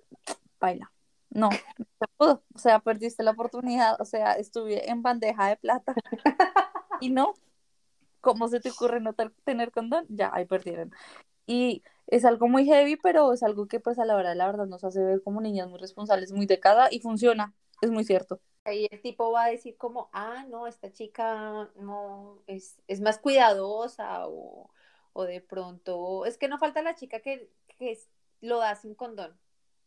baila. 0.60 0.92
No, 1.36 1.50
no 1.50 1.86
se 2.00 2.08
pudo, 2.18 2.44
o 2.56 2.58
sea, 2.58 2.80
perdiste 2.80 3.22
la 3.22 3.32
oportunidad, 3.32 4.00
o 4.00 4.06
sea, 4.06 4.34
estuve 4.34 4.90
en 4.90 5.02
bandeja 5.02 5.50
de 5.50 5.58
plata 5.58 5.94
y 7.02 7.10
no, 7.10 7.34
¿cómo 8.22 8.48
se 8.48 8.62
te 8.62 8.70
ocurre 8.70 9.02
no 9.02 9.14
tener 9.44 9.74
condón? 9.74 10.06
Ya, 10.08 10.32
ahí 10.34 10.46
perdieron. 10.46 10.94
Y 11.46 11.84
es 12.08 12.24
algo 12.24 12.48
muy 12.48 12.66
heavy, 12.66 12.96
pero 12.96 13.34
es 13.34 13.44
algo 13.44 13.68
que 13.68 13.82
pues 13.82 14.00
a 14.00 14.06
la 14.06 14.16
hora 14.16 14.30
de 14.30 14.36
la 14.36 14.46
verdad 14.46 14.66
nos 14.66 14.86
hace 14.86 15.04
ver 15.04 15.22
como 15.24 15.42
niñas 15.42 15.68
muy 15.68 15.78
responsables, 15.78 16.32
muy 16.32 16.46
de 16.46 16.62
cada 16.62 16.88
y 16.90 17.02
funciona, 17.02 17.54
es 17.82 17.92
muy 17.92 18.06
cierto. 18.06 18.40
Ahí 18.64 18.88
el 18.90 19.02
tipo 19.02 19.30
va 19.34 19.44
a 19.44 19.50
decir 19.50 19.76
como, 19.76 20.10
ah, 20.14 20.46
no, 20.48 20.68
esta 20.68 20.90
chica 20.94 21.70
no 21.76 22.40
es, 22.48 22.78
es 22.88 23.02
más 23.02 23.20
cuidadosa 23.20 24.26
o, 24.30 24.70
o, 25.12 25.24
de 25.26 25.42
pronto, 25.42 26.26
es 26.26 26.38
que 26.38 26.48
no 26.48 26.58
falta 26.60 26.82
la 26.82 26.96
chica 26.96 27.20
que, 27.20 27.52
que 27.78 28.00
lo 28.40 28.60
da 28.60 28.76
sin 28.76 28.96
condón 28.96 29.38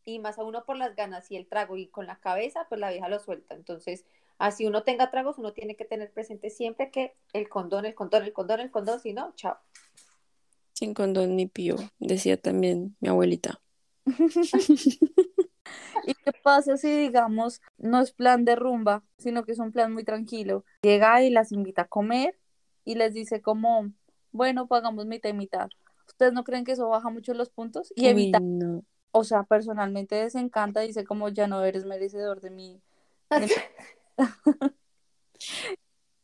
y 0.09 0.19
más 0.19 0.39
a 0.39 0.45
uno 0.45 0.65
por 0.65 0.77
las 0.77 0.97
ganas 0.97 1.31
y 1.31 1.37
el 1.37 1.47
trago 1.47 1.77
y 1.77 1.89
con 1.89 2.07
la 2.07 2.19
cabeza, 2.19 2.67
pues 2.69 2.81
la 2.81 2.91
vieja 2.91 3.09
lo 3.09 3.19
suelta. 3.19 3.55
Entonces, 3.55 4.05
Así 4.39 4.67
uno 4.67 4.85
tenga 4.85 5.11
tragos, 5.11 5.39
uno 5.39 5.53
tiene 5.53 5.75
que 5.75 5.85
tener 5.85 6.13
presente 6.13 6.49
siempre 6.51 6.91
que 6.91 7.17
el 7.33 7.49
condón, 7.49 7.85
el 7.87 7.95
condón, 7.95 8.23
el 8.23 8.33
condón, 8.33 8.61
el 8.61 8.71
condón, 8.71 9.01
si 9.01 9.13
no, 9.13 9.35
chao. 9.35 9.59
Sin 10.75 10.95
condón 10.95 11.35
ni 11.35 11.47
pío, 11.47 11.75
decía 11.99 12.41
también 12.41 12.97
mi 13.01 13.09
abuelita. 13.09 13.61
¿Y 16.07 16.15
qué 16.15 16.33
pasa 16.43 16.77
si, 16.77 16.89
digamos, 16.89 17.61
no 17.79 18.01
es 18.01 18.13
plan 18.13 18.45
de 18.45 18.55
rumba, 18.55 19.03
sino 19.19 19.45
que 19.45 19.53
es 19.53 19.59
un 19.59 19.73
plan 19.73 19.93
muy 19.93 20.05
tranquilo? 20.05 20.65
Llega 20.83 21.21
y 21.25 21.31
las 21.31 21.51
invita 21.51 21.83
a 21.83 21.89
comer 21.89 22.39
y 22.85 22.95
les 22.95 23.15
dice 23.15 23.43
como, 23.43 23.93
bueno, 24.31 24.69
pagamos 24.69 25.05
mitad 25.07 25.31
y 25.31 25.35
mitad. 25.35 25.69
¿Ustedes 26.07 26.33
no 26.33 26.45
creen 26.45 26.65
que 26.65 26.73
eso 26.73 26.89
baja 26.89 27.11
mucho 27.11 27.35
los 27.35 27.51
puntos? 27.51 27.93
Y 27.97 28.07
evita, 28.07 28.41
o 29.19 29.25
sea, 29.25 29.45
personalmente 29.45 30.17
desencanta, 30.17 30.81
dice 30.81 31.05
como 31.05 31.29
ya 31.31 31.47
no 31.49 31.65
eres 31.65 31.85
merecedor 31.87 32.41
de 32.41 32.51
mí. 32.51 32.83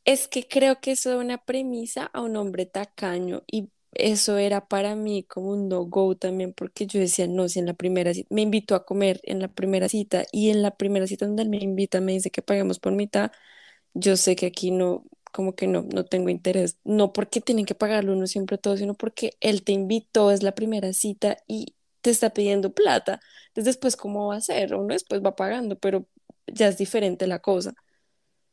Es 0.04 0.28
que 0.28 0.46
creo 0.46 0.80
que 0.80 0.92
eso 0.92 1.10
da 1.10 1.18
una 1.18 1.38
premisa 1.44 2.04
a 2.12 2.20
un 2.20 2.36
hombre 2.36 2.66
tacaño 2.66 3.42
y 3.46 3.70
eso 3.94 4.36
era 4.38 4.68
para 4.68 4.96
mí 4.96 5.22
como 5.24 5.50
un 5.52 5.68
no-go 5.68 6.16
también 6.16 6.52
porque 6.52 6.86
yo 6.86 7.00
decía, 7.00 7.26
no, 7.26 7.48
si 7.48 7.60
en 7.60 7.66
la 7.66 7.74
primera 7.74 8.12
cita, 8.12 8.28
me 8.34 8.42
invitó 8.42 8.74
a 8.74 8.84
comer 8.84 9.20
en 9.24 9.40
la 9.40 9.48
primera 9.48 9.88
cita 9.88 10.24
y 10.32 10.50
en 10.50 10.62
la 10.62 10.76
primera 10.76 11.06
cita 11.06 11.26
donde 11.26 11.42
él 11.44 11.48
me 11.48 11.58
invita 11.58 12.00
me 12.00 12.12
dice 12.12 12.30
que 12.30 12.42
paguemos 12.42 12.78
por 12.80 12.92
mitad, 12.92 13.32
yo 13.94 14.16
sé 14.16 14.36
que 14.36 14.46
aquí 14.46 14.70
no, 14.72 15.04
como 15.32 15.54
que 15.54 15.66
no, 15.68 15.82
no 15.82 16.04
tengo 16.06 16.28
interés, 16.30 16.78
no 16.84 17.12
porque 17.12 17.40
tienen 17.40 17.66
que 17.66 17.74
pagarlo 17.74 18.12
uno 18.14 18.26
siempre 18.26 18.58
todo, 18.58 18.76
sino 18.76 18.94
porque 18.94 19.36
él 19.40 19.64
te 19.64 19.72
invitó, 19.72 20.30
es 20.32 20.42
la 20.42 20.54
primera 20.54 20.92
cita 20.92 21.38
y 21.48 21.73
te 22.04 22.10
está 22.10 22.28
pidiendo 22.28 22.74
plata, 22.74 23.18
entonces 23.46 23.64
después 23.64 23.96
cómo 23.96 24.28
va 24.28 24.36
a 24.36 24.40
ser, 24.42 24.74
uno 24.74 24.92
después 24.92 25.24
va 25.24 25.34
pagando, 25.34 25.78
pero 25.78 26.04
ya 26.46 26.68
es 26.68 26.76
diferente 26.76 27.26
la 27.26 27.38
cosa. 27.38 27.72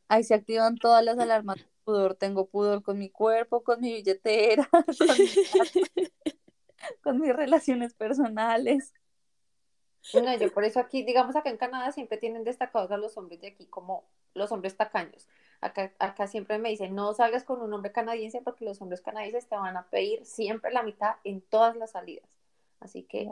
Ahí 0.07 0.23
se 0.23 0.33
activan 0.33 0.77
todas 0.77 1.03
las 1.03 1.19
alarmas 1.19 1.57
de 1.57 1.65
pudor. 1.83 2.15
Tengo 2.15 2.47
pudor 2.47 2.81
con 2.81 2.97
mi 2.97 3.09
cuerpo, 3.09 3.61
con 3.61 3.81
mi 3.81 3.91
billetera, 3.91 4.69
con, 7.03 7.19
mis 7.19 7.35
relaciones 7.35 7.93
personales. 7.93 8.93
No, 10.13 10.33
yo 10.37 10.53
por 10.53 10.63
eso 10.63 10.79
aquí, 10.79 11.03
digamos 11.03 11.35
acá 11.35 11.49
en 11.49 11.57
Canadá 11.57 11.91
siempre 11.91 12.17
tienen 12.17 12.45
destacados 12.45 12.89
a 12.91 12.97
los 12.97 13.17
hombres 13.17 13.41
de 13.41 13.47
aquí 13.47 13.65
como 13.65 14.05
los 14.33 14.53
hombres 14.53 14.77
tacaños. 14.77 15.27
Acá, 15.59 15.91
acá 15.99 16.27
siempre 16.27 16.57
me 16.57 16.69
dicen, 16.69 16.95
no 16.95 17.13
salgas 17.13 17.43
con 17.43 17.61
un 17.61 17.73
hombre 17.73 17.91
canadiense 17.91 18.41
porque 18.41 18.63
los 18.63 18.81
hombres 18.81 19.01
canadienses 19.01 19.49
te 19.49 19.57
van 19.57 19.75
a 19.75 19.89
pedir 19.89 20.25
siempre 20.25 20.71
la 20.71 20.83
mitad 20.83 21.15
en 21.25 21.41
todas 21.41 21.75
las 21.75 21.91
salidas. 21.91 22.40
Así 22.81 23.03
que, 23.03 23.29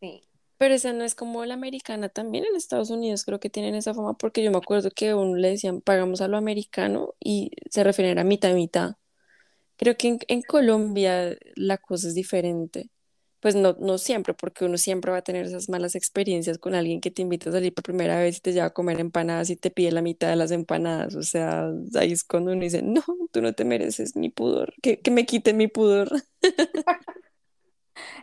sí. 0.00 0.22
Pero 0.58 0.74
esa 0.74 0.92
no 0.92 1.04
es 1.04 1.14
como 1.14 1.44
la 1.46 1.54
americana 1.54 2.10
también 2.10 2.44
en 2.44 2.56
Estados 2.56 2.90
Unidos, 2.90 3.24
creo 3.24 3.40
que 3.40 3.48
tienen 3.48 3.74
esa 3.74 3.94
fama 3.94 4.14
porque 4.18 4.42
yo 4.42 4.50
me 4.50 4.58
acuerdo 4.58 4.90
que 4.90 5.14
uno 5.14 5.36
le 5.36 5.48
decían 5.48 5.80
pagamos 5.80 6.20
a 6.20 6.28
lo 6.28 6.36
americano 6.36 7.14
y 7.18 7.52
se 7.70 7.82
refieren 7.82 8.18
a 8.18 8.24
mitad 8.24 8.50
y 8.50 8.54
mitad. 8.54 8.96
Creo 9.76 9.96
que 9.96 10.18
en, 10.28 10.42
Colombia 10.42 11.36
la 11.56 11.78
cosa 11.78 12.08
es 12.08 12.14
diferente. 12.14 12.90
Pues 13.40 13.54
no, 13.56 13.74
no 13.80 13.96
siempre, 13.96 14.34
porque 14.34 14.66
uno 14.66 14.76
siempre 14.76 15.10
va 15.10 15.18
a 15.18 15.22
tener 15.22 15.46
esas 15.46 15.70
malas 15.70 15.94
experiencias 15.94 16.58
con 16.58 16.74
alguien 16.74 17.00
que 17.00 17.10
te 17.10 17.22
invita 17.22 17.48
a 17.48 17.52
salir 17.54 17.72
por 17.72 17.84
primera 17.84 18.18
vez 18.18 18.36
y 18.38 18.40
te 18.40 18.52
lleva 18.52 18.66
a 18.66 18.74
comer 18.74 19.00
empanadas 19.00 19.48
y 19.50 19.56
te 19.56 19.70
pide 19.70 19.92
la 19.92 20.02
mitad 20.02 20.28
de 20.28 20.36
las 20.36 20.50
empanadas. 20.50 21.14
O 21.16 21.22
sea, 21.22 21.70
ahí 21.98 22.12
es 22.12 22.24
cuando 22.24 22.52
uno 22.52 22.62
dice, 22.62 22.82
no, 22.82 23.02
tú 23.32 23.40
no 23.40 23.54
te 23.54 23.64
mereces 23.64 24.16
mi 24.16 24.28
pudor, 24.28 24.74
que, 24.82 25.00
que 25.00 25.10
me 25.10 25.24
quite 25.24 25.54
mi 25.54 25.68
pudor. 25.68 26.10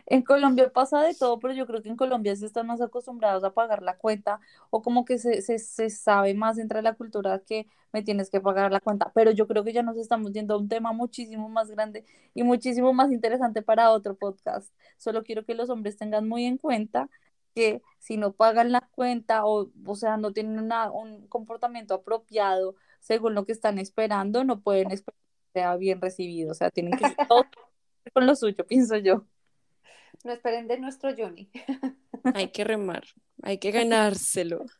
En 0.06 0.22
Colombia 0.22 0.70
pasa 0.72 1.02
de 1.02 1.14
todo, 1.14 1.38
pero 1.38 1.54
yo 1.54 1.66
creo 1.66 1.82
que 1.82 1.88
en 1.88 1.96
Colombia 1.96 2.34
sí 2.36 2.44
están 2.44 2.66
más 2.66 2.80
acostumbrados 2.80 3.44
a 3.44 3.52
pagar 3.52 3.82
la 3.82 3.96
cuenta 3.96 4.40
o 4.70 4.82
como 4.82 5.04
que 5.04 5.18
se, 5.18 5.42
se, 5.42 5.58
se 5.58 5.90
sabe 5.90 6.34
más 6.34 6.58
entre 6.58 6.82
la 6.82 6.94
cultura 6.94 7.40
que 7.40 7.66
me 7.92 8.02
tienes 8.02 8.30
que 8.30 8.40
pagar 8.40 8.72
la 8.72 8.80
cuenta. 8.80 9.12
Pero 9.14 9.30
yo 9.30 9.46
creo 9.46 9.64
que 9.64 9.72
ya 9.72 9.82
nos 9.82 9.96
estamos 9.96 10.32
yendo 10.32 10.54
a 10.54 10.58
un 10.58 10.68
tema 10.68 10.92
muchísimo 10.92 11.48
más 11.48 11.70
grande 11.70 12.04
y 12.34 12.42
muchísimo 12.42 12.92
más 12.92 13.12
interesante 13.12 13.62
para 13.62 13.90
otro 13.90 14.16
podcast. 14.16 14.72
Solo 14.96 15.22
quiero 15.24 15.44
que 15.44 15.54
los 15.54 15.70
hombres 15.70 15.96
tengan 15.96 16.28
muy 16.28 16.44
en 16.44 16.58
cuenta 16.58 17.08
que 17.54 17.82
si 17.98 18.16
no 18.16 18.32
pagan 18.32 18.72
la 18.72 18.80
cuenta 18.92 19.44
o, 19.44 19.70
o 19.86 19.94
sea, 19.96 20.16
no 20.16 20.32
tienen 20.32 20.58
una, 20.60 20.90
un 20.90 21.26
comportamiento 21.28 21.94
apropiado 21.94 22.76
según 23.00 23.34
lo 23.34 23.46
que 23.46 23.52
están 23.52 23.78
esperando, 23.78 24.44
no 24.44 24.60
pueden 24.60 24.90
esperar 24.92 25.18
que 25.52 25.60
sea 25.60 25.76
bien 25.76 26.00
recibido. 26.00 26.52
O 26.52 26.54
sea, 26.54 26.70
tienen 26.70 26.94
que 26.96 27.04
todo 27.28 27.44
con 28.12 28.26
lo 28.26 28.34
suyo, 28.36 28.66
pienso 28.66 28.96
yo. 28.98 29.26
No 30.28 30.34
esperen 30.34 30.68
de 30.68 30.78
nuestro 30.78 31.14
Johnny. 31.16 31.48
Hay 32.34 32.48
que 32.48 32.62
remar, 32.62 33.02
hay 33.42 33.56
que 33.56 33.70
ganárselo. 33.70 34.66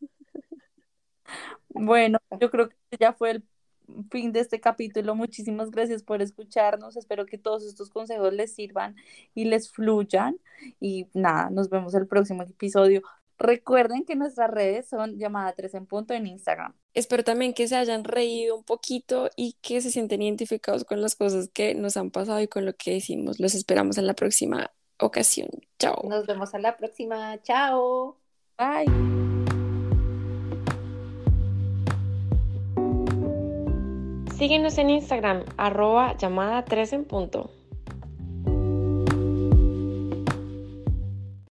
Bueno, 1.70 2.18
yo 2.40 2.50
creo 2.50 2.70
que 2.70 2.96
ya 2.98 3.12
fue 3.12 3.30
el 3.30 3.44
fin 4.10 4.32
de 4.32 4.40
este 4.40 4.60
capítulo. 4.60 5.14
Muchísimas 5.14 5.70
gracias 5.70 6.02
por 6.02 6.22
escucharnos. 6.22 6.96
Espero 6.96 7.26
que 7.26 7.36
todos 7.36 7.64
estos 7.64 7.90
consejos 7.90 8.32
les 8.32 8.54
sirvan 8.54 8.96
y 9.34 9.44
les 9.44 9.70
fluyan. 9.70 10.38
Y 10.80 11.06
nada, 11.12 11.50
nos 11.50 11.68
vemos 11.68 11.94
el 11.94 12.06
próximo 12.06 12.42
episodio. 12.42 13.02
Recuerden 13.38 14.04
que 14.04 14.16
nuestras 14.16 14.50
redes 14.50 14.88
son 14.88 15.18
llamada 15.18 15.52
3 15.52 15.74
en 15.74 15.86
punto 15.86 16.14
en 16.14 16.26
Instagram. 16.26 16.74
Espero 16.94 17.22
también 17.22 17.52
que 17.52 17.68
se 17.68 17.76
hayan 17.76 18.04
reído 18.04 18.56
un 18.56 18.64
poquito 18.64 19.30
y 19.36 19.56
que 19.60 19.82
se 19.82 19.90
sienten 19.90 20.22
identificados 20.22 20.84
con 20.84 21.02
las 21.02 21.14
cosas 21.14 21.48
que 21.52 21.74
nos 21.74 21.96
han 21.98 22.10
pasado 22.10 22.40
y 22.40 22.48
con 22.48 22.64
lo 22.64 22.74
que 22.74 22.94
decimos. 22.94 23.38
Los 23.38 23.54
esperamos 23.54 23.98
en 23.98 24.06
la 24.06 24.14
próxima 24.14 24.70
ocasión. 24.98 25.48
Chao. 25.78 26.02
Nos 26.04 26.26
vemos 26.26 26.54
a 26.54 26.58
la 26.58 26.76
próxima. 26.76 27.40
Chao. 27.42 28.16
Bye. 28.58 28.86
Síguenos 34.36 34.78
en 34.78 34.90
Instagram, 34.90 35.44
arroba 35.56 36.16
llamada 36.16 36.64
3 36.64 36.92
en 36.92 37.04
punto. 37.04 37.50